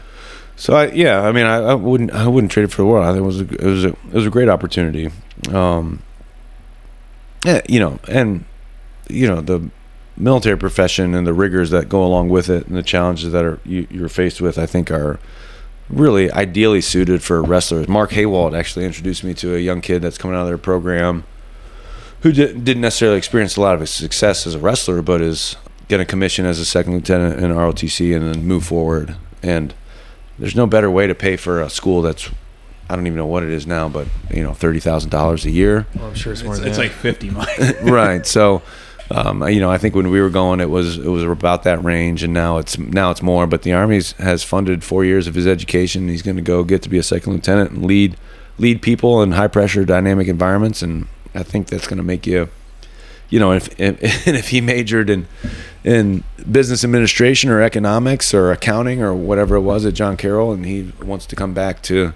[0.54, 3.06] So I, yeah, I mean, I, I wouldn't, I wouldn't trade it for the world.
[3.06, 5.10] I think it was, a, it was, a, it was a great opportunity.
[5.50, 6.02] Um,
[7.44, 8.44] yeah, you know, and
[9.08, 9.70] you know the
[10.16, 13.58] military profession and the rigors that go along with it, and the challenges that are
[13.64, 15.18] you, you're faced with, I think are
[15.91, 17.88] really ideally suited for wrestlers.
[17.88, 21.24] Mark Haywald actually introduced me to a young kid that's coming out of their program
[22.22, 25.57] who did, didn't necessarily experience a lot of success as a wrestler, but is
[25.88, 29.16] going to commission as a second lieutenant in ROTC and then move forward.
[29.43, 29.74] And
[30.38, 32.30] there's no better way to pay for a school that's
[32.88, 35.51] I don't even know what it is now, but you know, thirty thousand dollars a
[35.51, 35.86] year.
[35.95, 36.82] Well, I'm sure it's It's, more than it's that.
[36.82, 37.74] like fifty miles.
[37.82, 38.26] right.
[38.26, 38.62] So,
[39.12, 41.82] um, you know, I think when we were going, it was it was about that
[41.82, 43.46] range, and now it's now it's more.
[43.46, 46.08] But the Army has funded four years of his education.
[46.08, 48.16] He's going to go get to be a second lieutenant and lead
[48.58, 52.50] lead people in high pressure, dynamic environments, and I think that's going to make you,
[53.30, 55.26] you know, if if, and if he majored in
[55.82, 60.64] in business administration or economics or accounting or whatever it was at John Carroll, and
[60.64, 62.12] he wants to come back to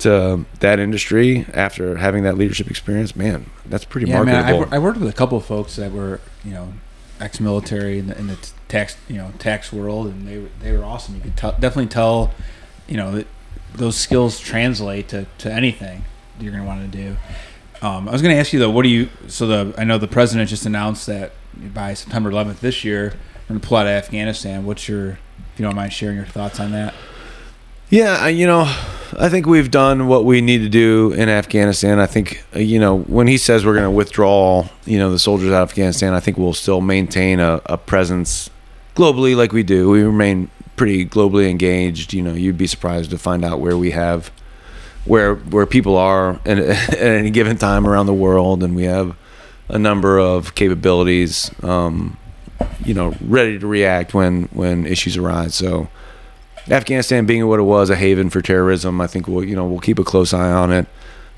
[0.00, 4.74] to that industry after having that leadership experience, man, that's pretty yeah, man, I, marketable.
[4.74, 6.72] I worked with a couple of folks that were, you know,
[7.20, 10.84] ex-military in the, in the tax, you know, tax world, and they were they were
[10.84, 11.16] awesome.
[11.16, 12.32] You could tell, definitely tell,
[12.86, 13.26] you know, that
[13.74, 16.04] those skills translate to, to anything
[16.40, 17.16] you're going to want to do.
[17.82, 19.08] Um, I was going to ask you though, what do you?
[19.28, 23.48] So the I know the president just announced that by September 11th this year, we're
[23.48, 24.64] going to pull out of Afghanistan.
[24.64, 26.94] What's your, if you don't mind sharing your thoughts on that?
[27.88, 28.62] Yeah, you know,
[29.16, 32.00] I think we've done what we need to do in Afghanistan.
[32.00, 35.20] I think, uh, you know, when he says we're going to withdraw, you know, the
[35.20, 38.50] soldiers out of Afghanistan, I think we'll still maintain a, a presence
[38.96, 39.88] globally like we do.
[39.88, 42.12] We remain pretty globally engaged.
[42.12, 44.32] You know, you'd be surprised to find out where we have,
[45.04, 49.16] where where people are at, at any given time around the world, and we have
[49.68, 52.16] a number of capabilities, um,
[52.84, 55.54] you know, ready to react when when issues arise.
[55.54, 55.88] So.
[56.70, 59.80] Afghanistan being what it was, a haven for terrorism, I think we'll you know we'll
[59.80, 60.86] keep a close eye on it.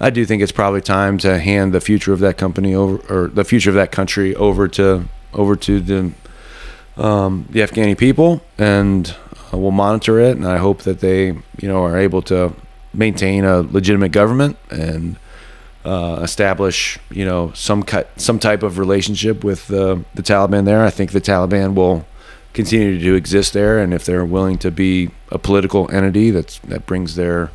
[0.01, 3.29] I do think it's probably time to hand the future of that company over, or
[3.29, 5.05] the future of that country over to
[5.35, 6.13] over to the
[6.97, 9.15] um, the Afghani people, and
[9.53, 10.37] uh, we'll monitor it.
[10.37, 12.55] And I hope that they you know are able to
[12.95, 15.17] maintain a legitimate government and
[15.85, 20.85] uh, establish you know some cut some type of relationship with the the Taliban there.
[20.85, 22.07] I think the Taliban will
[22.55, 26.87] continue to exist there, and if they're willing to be a political entity that's that
[26.87, 27.51] brings their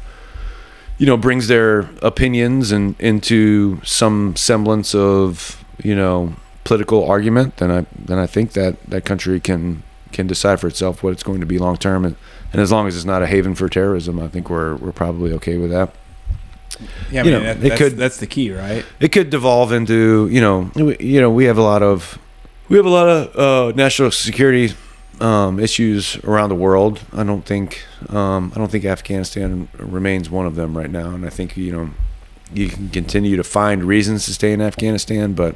[0.98, 6.34] you know brings their opinions and into some semblance of you know
[6.64, 11.02] political argument, then I then I think that that country can can decide for itself
[11.04, 12.16] what it's going to be long term, and,
[12.52, 15.34] and as long as it's not a haven for terrorism, I think we're we're probably
[15.34, 15.94] okay with that.
[17.12, 18.86] Yeah, I You mean, know, that, it that's, could- that's the key, right?
[19.00, 22.18] It could devolve into you know you know we have a lot of
[22.70, 24.74] we have a lot of uh, national security
[25.20, 27.02] um, issues around the world.
[27.14, 31.26] I don't think um, I don't think Afghanistan remains one of them right now, and
[31.26, 31.90] I think you know
[32.54, 35.56] you can continue to find reasons to stay in Afghanistan, but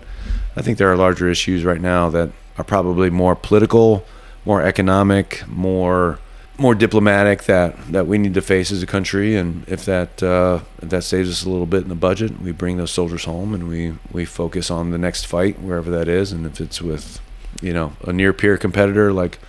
[0.56, 4.06] I think there are larger issues right now that are probably more political,
[4.46, 6.20] more economic, more
[6.60, 9.36] more diplomatic that that we need to face as a country.
[9.36, 12.52] And if that uh, if that saves us a little bit in the budget, we
[12.52, 16.32] bring those soldiers home and we we focus on the next fight wherever that is.
[16.32, 17.22] And if it's with
[17.62, 19.40] you know a near peer competitor like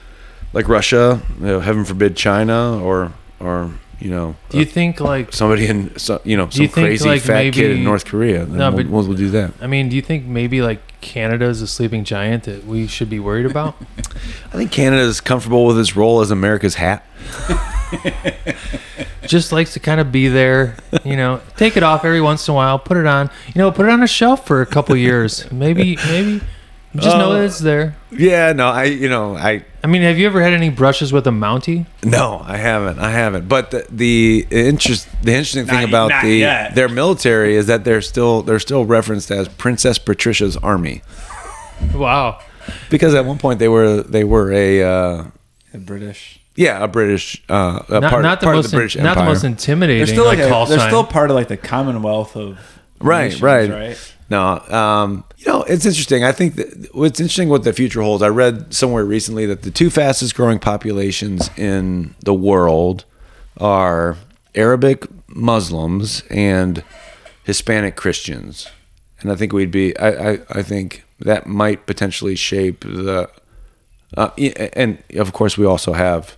[0.53, 5.01] like Russia, you know, heaven forbid China or or you know Do you uh, think
[5.01, 8.47] like somebody in so, you know some think, crazy like, fat kid in North Korea,
[8.47, 9.53] No, we'll, but- we'll, we'll do that.
[9.61, 13.11] I mean, do you think maybe like Canada is a sleeping giant that we should
[13.11, 13.77] be worried about?
[13.99, 17.05] I think Canada is comfortable with its role as America's hat.
[19.27, 22.53] Just likes to kind of be there, you know, take it off every once in
[22.53, 24.97] a while, put it on, you know, put it on a shelf for a couple
[24.97, 25.51] years.
[25.53, 26.41] Maybe, maybe
[26.97, 27.97] just know that Uh, it's there.
[28.11, 31.27] Yeah, no, I you know I I mean, have you ever had any brushes with
[31.27, 31.87] a Mountie?
[32.05, 32.99] No, I haven't.
[32.99, 33.49] I haven't.
[33.49, 36.75] But the the interest the interesting thing Not- about not the yet.
[36.75, 41.03] their military is that they're still they're still referenced as Princess Patricia's army
[41.95, 42.41] Wow.
[42.91, 45.25] because at one point they were they were a uh,
[45.73, 46.41] The British.
[46.57, 49.05] yeah a British uh, a Not, part, not the part most of the British in-
[49.05, 50.89] not the most intimidating They're still like, like, a, call they're sign.
[50.89, 52.59] still part of like the Commonwealth of
[53.01, 53.71] Right, nations, right.
[53.71, 54.15] right.
[54.31, 56.23] No, um, you know, it's interesting.
[56.23, 58.23] I think that what's interesting what the future holds.
[58.23, 63.07] I read somewhere recently that the two fastest growing populations in the world
[63.57, 64.19] are
[64.55, 66.85] Arabic Muslims and
[67.45, 68.69] Hispanic Christians.
[69.21, 73.31] And I think we'd be, I, I, I think that might potentially shape the,
[74.17, 76.37] uh, and of course, we also have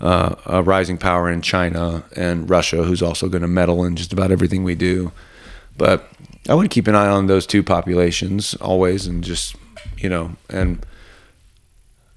[0.00, 4.12] uh, a rising power in China and Russia, who's also going to meddle in just
[4.12, 5.12] about everything we do.
[5.76, 6.10] But
[6.48, 9.54] I would keep an eye on those two populations always, and just
[9.96, 10.84] you know, and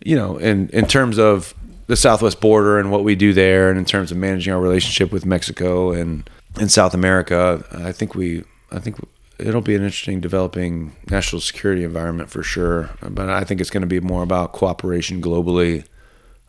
[0.04, 1.54] you know, in in terms of
[1.88, 5.12] the Southwest border and what we do there, and in terms of managing our relationship
[5.12, 8.98] with Mexico and in South America, I think we, I think
[9.38, 12.90] it'll be an interesting developing national security environment for sure.
[13.02, 15.86] But I think it's going to be more about cooperation globally,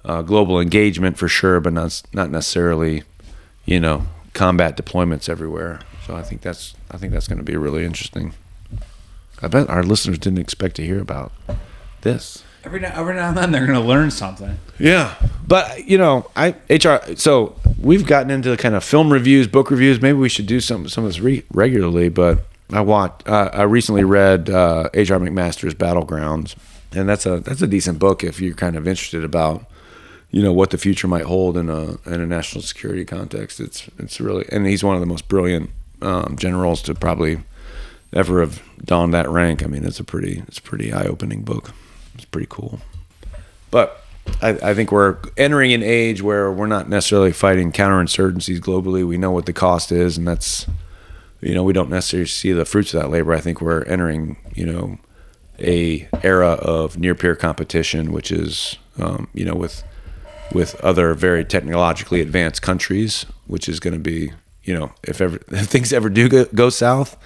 [0.04, 3.02] uh, global engagement for sure, but not not necessarily,
[3.64, 5.80] you know, combat deployments everywhere.
[6.06, 8.32] So I think that's I think that's going to be really interesting.
[9.42, 11.32] I bet our listeners didn't expect to hear about
[12.02, 12.44] this.
[12.64, 14.58] Every now, every now and then they're going to learn something.
[14.78, 17.16] Yeah, but you know, I HR.
[17.16, 20.00] So we've gotten into kind of film reviews, book reviews.
[20.00, 22.08] Maybe we should do some some of this re- regularly.
[22.08, 22.38] But
[22.72, 23.28] I watched.
[23.28, 25.18] Uh, I recently read uh, H.R.
[25.18, 26.54] McMaster's Battlegrounds,
[26.92, 29.66] and that's a that's a decent book if you're kind of interested about
[30.30, 33.58] you know what the future might hold in a in a national security context.
[33.58, 35.70] It's it's really and he's one of the most brilliant
[36.02, 37.38] um, generals to probably
[38.12, 39.62] ever have donned that rank.
[39.62, 41.72] I mean, it's a pretty it's a pretty eye opening book.
[42.14, 42.80] It's pretty cool.
[43.70, 44.02] But
[44.42, 49.06] I, I think we're entering an age where we're not necessarily fighting counterinsurgencies globally.
[49.06, 50.66] We know what the cost is, and that's
[51.40, 53.34] you know we don't necessarily see the fruits of that labor.
[53.34, 54.98] I think we're entering you know
[55.58, 59.82] a era of near peer competition, which is um, you know with
[60.52, 64.32] with other very technologically advanced countries, which is going to be
[64.66, 67.16] you know if ever if things ever do go, go south,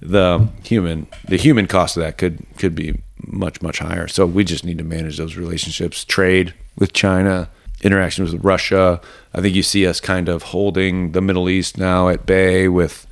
[0.00, 4.06] the human the human cost of that could could be much much higher.
[4.06, 7.48] So we just need to manage those relationships, trade with China,
[7.82, 9.00] interactions with Russia.
[9.34, 13.06] I think you see us kind of holding the Middle East now at bay with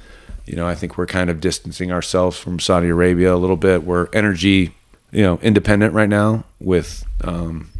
[0.46, 3.84] you know, I think we're kind of distancing ourselves from Saudi Arabia a little bit.
[3.84, 4.74] We're energy,
[5.12, 7.70] you know, independent right now with um,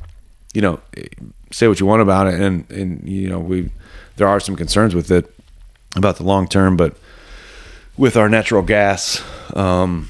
[0.55, 0.80] you know,
[1.51, 3.70] say what you want about it and and you know, we
[4.16, 5.34] there are some concerns with it
[5.97, 6.97] about the long term, but
[7.97, 9.22] with our natural gas
[9.55, 10.09] um,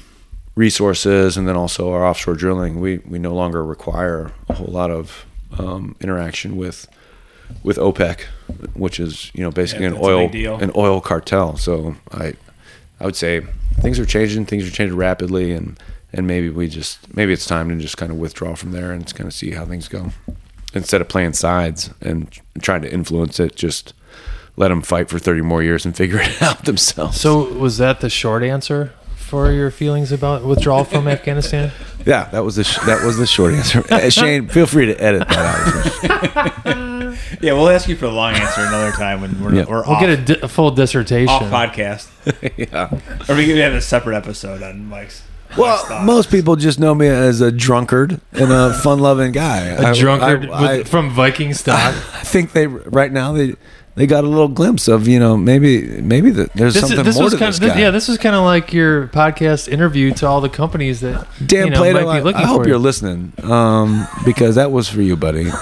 [0.55, 4.91] resources and then also our offshore drilling, we, we no longer require a whole lot
[4.91, 5.25] of
[5.57, 6.87] um, interaction with
[7.63, 8.21] with OPEC,
[8.75, 10.29] which is you know basically Yeah, an oil
[10.61, 11.57] an oil cartel.
[11.57, 12.33] So I
[12.99, 13.41] I would say
[13.81, 15.77] things are changing, things are changing rapidly, and
[16.13, 19.03] and maybe we just maybe it's time to just kind of withdraw from there and
[19.03, 20.11] just kind of see how things go
[20.73, 23.55] instead of playing sides and trying to influence it.
[23.55, 23.93] Just
[24.61, 27.19] let them fight for 30 more years and figure it out themselves.
[27.19, 31.71] So was that the short answer for your feelings about withdrawal from Afghanistan?
[32.05, 33.83] Yeah, that was the sh- that was the short answer.
[33.91, 37.17] Uh, Shane, feel free to edit that out.
[37.41, 39.65] Yeah, we'll ask you for the long answer another time when we're, Yeah.
[39.67, 41.29] we're We'll off, get a, di- a full dissertation.
[41.33, 42.07] off podcast.
[42.57, 42.89] yeah.
[43.29, 45.23] Or we could have a separate episode on Mike's.
[45.49, 46.05] Mike's Well, thoughts.
[46.05, 49.59] most people just know me as a drunkard and a fun-loving guy.
[49.67, 51.77] a I- drunkard I, with, from Viking stock.
[52.13, 53.55] I think they right now they
[53.95, 57.05] they got a little glimpse of you know maybe maybe the, there's This, is, something
[57.05, 57.79] this more was to kind this of, guy.
[57.81, 57.91] yeah.
[57.91, 61.71] This was kind of like your podcast interview to all the companies that Dan you
[61.71, 62.81] know, Plato, I, I hope you're you.
[62.81, 65.49] listening um, because that was for you, buddy.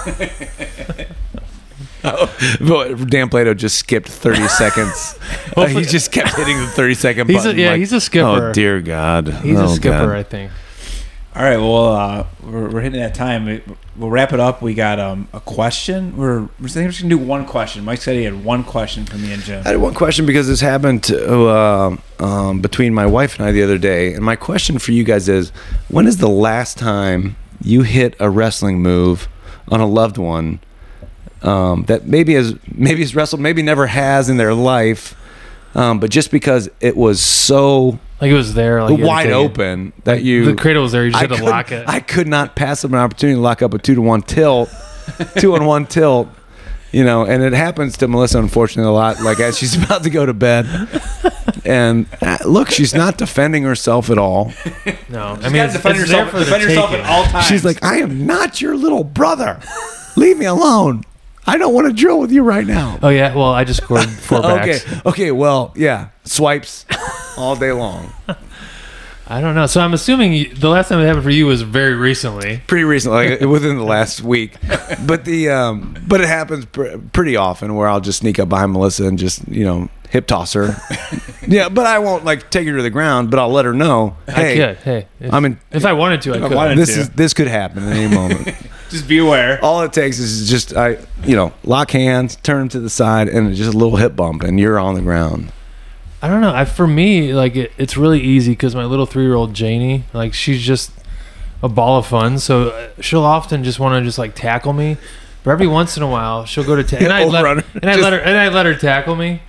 [2.02, 5.18] But Dan Plato just skipped 30 seconds.
[5.54, 8.26] Uh, he just kept hitting the 30 second He's a- yeah, like, he's a skipper.
[8.48, 10.08] Oh dear God, He's Oh, a skipper, God.
[10.16, 10.50] I think.
[11.34, 13.46] All right, well, uh, we're, we're hitting that time.
[13.46, 13.62] We-
[13.96, 14.62] We'll wrap it up.
[14.62, 16.16] We got um, a question.
[16.16, 17.84] We're we're just gonna do one question.
[17.84, 19.62] Mike said he had one question for me and Jim.
[19.66, 23.52] I had one question because this happened to, uh, um, between my wife and I
[23.52, 25.50] the other day, and my question for you guys is:
[25.88, 29.28] When is the last time you hit a wrestling move
[29.68, 30.60] on a loved one
[31.42, 35.14] um, that maybe has maybe has wrestled, maybe never has in their life,
[35.74, 39.06] um, but just because it was so Like it was there, like you had to
[39.08, 39.34] wide take it.
[39.34, 41.04] open that you The cradle was there.
[41.06, 41.88] You just I had to lock it.
[41.88, 44.68] I could not pass up an opportunity to lock up a two to one tilt,
[45.38, 46.28] two on one tilt.
[46.92, 49.20] You know, and it happens to Melissa, unfortunately, a lot.
[49.22, 50.66] Like as she's about to go to bed,
[51.64, 54.52] and uh, look, she's not defending herself at all.
[55.08, 56.32] no, I I mean, it's, defend it's yourself.
[56.32, 57.04] there for the defend yourself taking.
[57.04, 57.46] at all times.
[57.46, 59.60] She's like, "I am not your little brother.
[60.16, 61.04] Leave me alone.
[61.50, 64.08] I don't want to drill with you right now." Oh yeah, well, I just scored
[64.08, 66.86] four Okay, okay, well, yeah, swipes
[67.36, 68.12] all day long.
[69.30, 69.66] I don't know.
[69.66, 72.60] So I'm assuming you, the last time it happened for you was very recently.
[72.66, 74.56] pretty recently, like within the last week.
[75.06, 78.72] But the um, but it happens pr- pretty often where I'll just sneak up behind
[78.72, 80.76] Melissa and just you know hip toss her.
[81.46, 84.16] yeah, but I won't like take her to the ground, but I'll let her know.
[84.26, 84.76] Hey, I could.
[84.84, 85.60] Hey, if, I'm in.
[85.70, 86.56] if I wanted to, I If I could.
[86.56, 87.00] wanted- This to.
[87.02, 88.52] is this could happen at any moment.
[88.90, 89.64] just be aware.
[89.64, 93.54] All it takes is just I you know lock hands, turn to the side, and
[93.54, 95.52] just a little hip bump, and you're on the ground.
[96.22, 96.54] I don't know.
[96.54, 100.04] I for me, like it, it's really easy because my little three year old Janie,
[100.12, 100.92] like she's just
[101.62, 102.38] a ball of fun.
[102.38, 104.96] So uh, she'll often just want to just like tackle me.
[105.42, 107.64] But every once in a while, she'll go to ta- and I let her.
[107.80, 109.40] and I let her and I let her tackle me,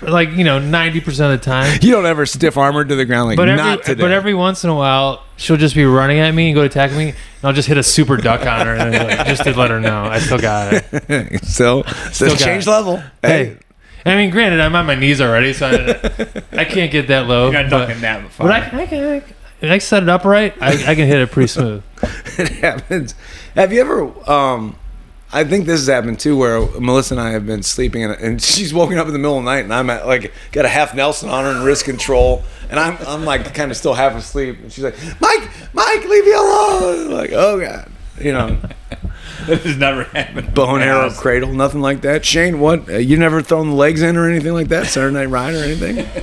[0.00, 1.76] like you know ninety percent of the time.
[1.82, 4.00] You don't ever stiff armor to the ground like But not every today.
[4.00, 6.68] but every once in a while, she'll just be running at me and go to
[6.68, 9.42] tackle me, and I'll just hit a super duck on her, and then, like, just
[9.42, 11.44] to let her know I still got it.
[11.44, 12.70] so Still so got change it.
[12.70, 13.02] level.
[13.20, 13.56] Hey,
[14.06, 17.50] I mean, granted, I'm on my knees already, so I, I can't get that low.
[17.50, 18.30] You're not but- ducking that.
[18.38, 20.54] But I, I can, I, can- I set it up right.
[20.60, 21.82] I, I can hit it pretty smooth.
[22.38, 23.14] it happens.
[23.54, 24.30] Have you ever?
[24.30, 24.76] Um,
[25.32, 28.42] I think this has happened too, where Melissa and I have been sleeping, and, and
[28.42, 30.68] she's woken up in the middle of the night, and I'm at, like got a
[30.68, 34.16] half Nelson on her and wrist control, and I'm I'm like kind of still half
[34.16, 37.10] asleep, and she's like, Mike, Mike, leave me alone.
[37.10, 38.58] Like, oh god, you know,
[39.46, 40.54] This has never happened.
[40.54, 41.14] bow and arrow Yeah.
[41.16, 42.24] cradle, nothing like that.
[42.24, 42.88] Shane, what?
[42.88, 44.86] Uh, you never thrown the legs in or anything like that?
[44.86, 46.06] Saturday Night Ride or anything?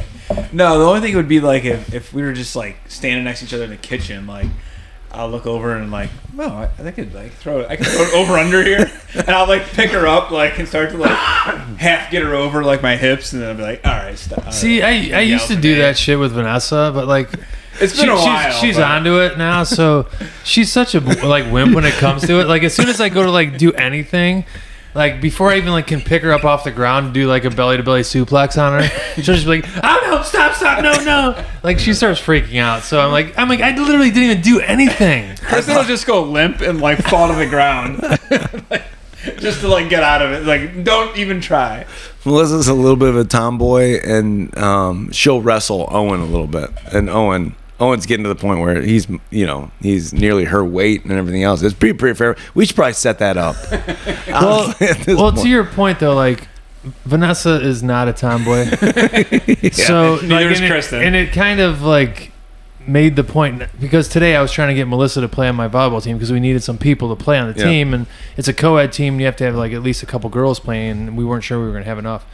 [0.51, 3.39] No, the only thing would be like if, if we were just like standing next
[3.39, 4.47] to each other in the kitchen, like
[5.11, 7.67] I'll look over and like, no, I, I could like throw it.
[7.69, 10.67] I could throw it over under here, and I'll like pick her up, like and
[10.67, 11.11] start to like
[11.77, 14.45] half get her over like my hips, and then I'll be like, all right, stop.
[14.45, 15.13] all See, right.
[15.13, 17.29] I, I used to do that shit with Vanessa, but like,
[17.81, 18.51] It's been she- a while.
[18.51, 19.63] she's, she's but- onto it now.
[19.63, 20.07] So
[20.43, 22.47] she's such a like wimp when it comes to it.
[22.47, 24.45] Like as soon as I go to like do anything,
[24.95, 27.45] like before I even like can pick her up off the ground and do like
[27.45, 30.81] a belly to belly suplex on her, she'll just be like, "Oh no, stop, stop,
[30.81, 32.81] no, no!" Like she starts freaking out.
[32.83, 35.35] So I'm like, I'm like, I literally didn't even do anything.
[35.37, 38.01] Kristen will just go limp and like fall to the ground,
[38.71, 38.83] Like,
[39.39, 40.45] just to like get out of it.
[40.45, 41.85] Like, don't even try.
[42.25, 46.69] Melissa's a little bit of a tomboy, and um, she'll wrestle Owen a little bit.
[46.91, 51.03] And Owen, Owen's getting to the point where he's, you know, he's nearly her weight
[51.03, 51.61] and everything else.
[51.61, 52.35] It's pretty, pretty fair.
[52.55, 53.55] We should probably set that up.
[54.27, 55.43] Well, Honestly, at this well, point.
[55.43, 56.47] to your point though, like
[57.05, 58.65] Vanessa is not a tomboy.
[59.71, 61.01] So Neither like, is and it- Kristen.
[61.03, 62.31] and it kind of like
[62.85, 65.67] made the point because today I was trying to get Melissa to play on my
[65.67, 67.65] volleyball team because we needed some people to play on the Yeah.
[67.65, 68.05] team, and
[68.37, 69.15] it's a co-ed team.
[69.15, 71.43] And you have to have like at least a couple girls playing, and we weren't
[71.43, 72.25] sure we were going to have enough.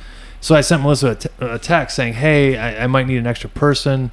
[0.42, 3.26] So I sent Melissa a, t- a text saying, "Hey, I, I might need an
[3.28, 4.12] extra person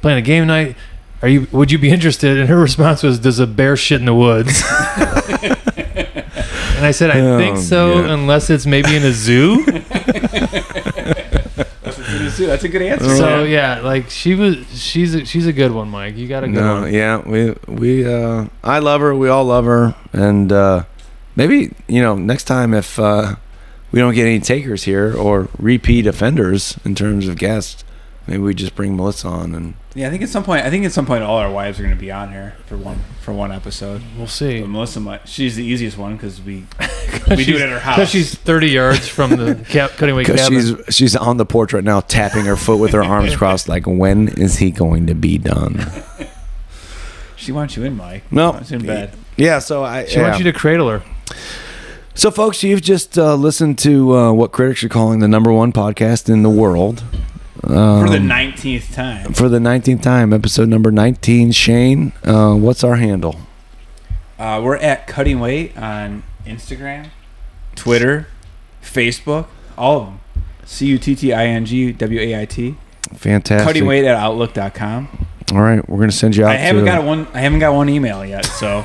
[0.00, 0.76] playing a game night.
[1.22, 1.46] Are you?
[1.52, 4.62] Would you be interested?" And her response was, "Does a bear shit in the woods?"
[4.96, 8.12] and I said, "I Oh, think so, yeah.
[8.14, 9.64] unless it's maybe in a zoo."
[12.40, 13.16] That's a good answer.
[13.16, 16.16] So yeah, like she was, she's a, she's a good one, Mike.
[16.16, 16.92] You got a good no, one.
[16.92, 19.14] yeah, we we uh, I love her.
[19.14, 20.84] We all love her, and uh,
[21.36, 23.36] maybe you know next time if uh,
[23.92, 27.84] we don't get any takers here or repeat offenders in terms of guests,
[28.30, 30.86] maybe we just bring Melissa on and Yeah, I think at some point, I think
[30.86, 33.34] at some point, all our wives are going to be on here for one for
[33.34, 34.02] one episode.
[34.16, 34.60] We'll see.
[34.60, 36.64] But Melissa, might, she's the easiest one because we
[37.28, 37.96] we do it at her house.
[37.96, 40.84] Because she's 30 yards from the cap, cutting weight because cabin.
[40.86, 43.86] she's she's on the porch right now, tapping her foot with her arms crossed, like
[43.86, 45.84] when is he going to be done?
[47.36, 48.22] she wants you in, Mike.
[48.32, 48.52] No.
[48.52, 49.12] She wants in bed.
[49.36, 50.22] Yeah, so I She yeah.
[50.22, 51.02] wants you to cradle her.
[52.14, 55.72] So, folks, you've just uh, listened to uh, what critics are calling the number one
[55.72, 57.02] podcast in the world.
[57.62, 61.52] Um, For the nineteenth time, for the 19th time, episode number 19.
[61.52, 63.36] Shane, uh, what's our handle?
[64.38, 67.08] uh, we're at Cutting Weight on Instagram,
[67.74, 68.26] Twitter,
[68.82, 69.46] Facebook,
[69.76, 70.20] all of them.
[70.64, 72.76] C U T T I N G W A I T.
[73.14, 73.66] Fantastic.
[73.66, 75.26] Cutting Weight at Outlook.com.
[75.52, 77.26] All right, we're going to send you out I haven't got one.
[77.34, 78.46] I haven't got one email yet.
[78.46, 78.84] So,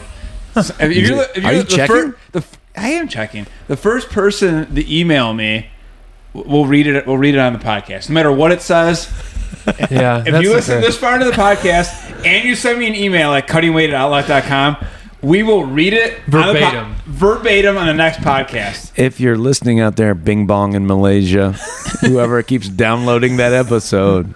[0.56, 1.96] if you're, if you're Are you the checking?
[2.12, 2.44] fir- the
[2.76, 3.46] I am checking.
[3.68, 5.70] The first person to email me,
[6.46, 7.08] we'll read it.
[7.08, 9.12] We'll read it on the podcast, no matter what it says.
[9.90, 10.24] Yeah.
[10.24, 13.48] If you listen this far into the podcast and you send me an email at
[13.48, 14.78] cuttingweight at outlook.com,
[15.24, 16.96] we will read it on po- Verbatim.
[17.08, 18.92] verbatim on the next podcast.
[18.96, 21.54] If you're listening out there, Bing Bong in Malaysia,
[22.02, 24.36] whoever keeps downloading that episode,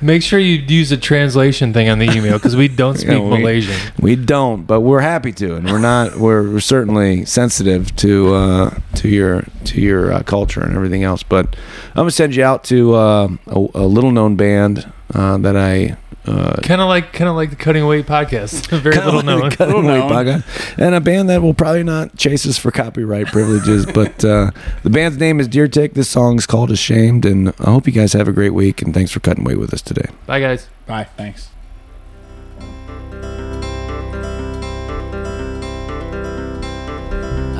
[0.00, 3.20] Make sure you use the translation thing on the email because we don't speak Yeah,
[3.20, 3.92] we- Malaysian.
[4.00, 6.16] we don't, but we're happy to, and we're not.
[6.16, 11.22] We're, we're certainly sensitive to uh, to your to your uh, culture and everything else.
[11.22, 11.54] But
[11.90, 15.96] I'm gonna send you out to uh, a, a little known band uh, that I
[16.28, 18.66] uh, Kind of like, kind of like the Cutting Weight podcast.
[18.80, 19.48] Very little like known.
[19.48, 20.10] the Cutting Little known.
[20.10, 20.74] podcast.
[20.78, 23.86] and a band that will probably not chase us for copyright privileges.
[23.94, 24.50] but uh,
[24.82, 25.94] the band's name is Deer Tick.
[25.94, 28.82] This song's called Ashamed, and I hope you guys have a great week.
[28.82, 30.10] And thanks for cutting weight with us today.
[30.26, 30.68] Bye, guys.
[30.86, 31.04] Bye.
[31.16, 31.48] Thanks.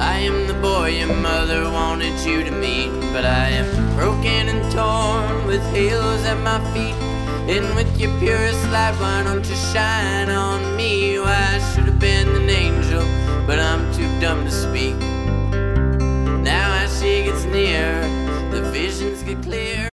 [0.00, 4.62] I am the boy your mother wanted you to meet, but I am broken and
[4.72, 6.94] torn with halos at my feet.
[7.48, 11.18] And with your purest light, why don't you shine on me?
[11.18, 13.02] Why I should have been an angel,
[13.46, 14.96] but I'm too dumb to speak.
[16.44, 18.02] Now as she gets near,
[18.50, 19.78] the visions get clear.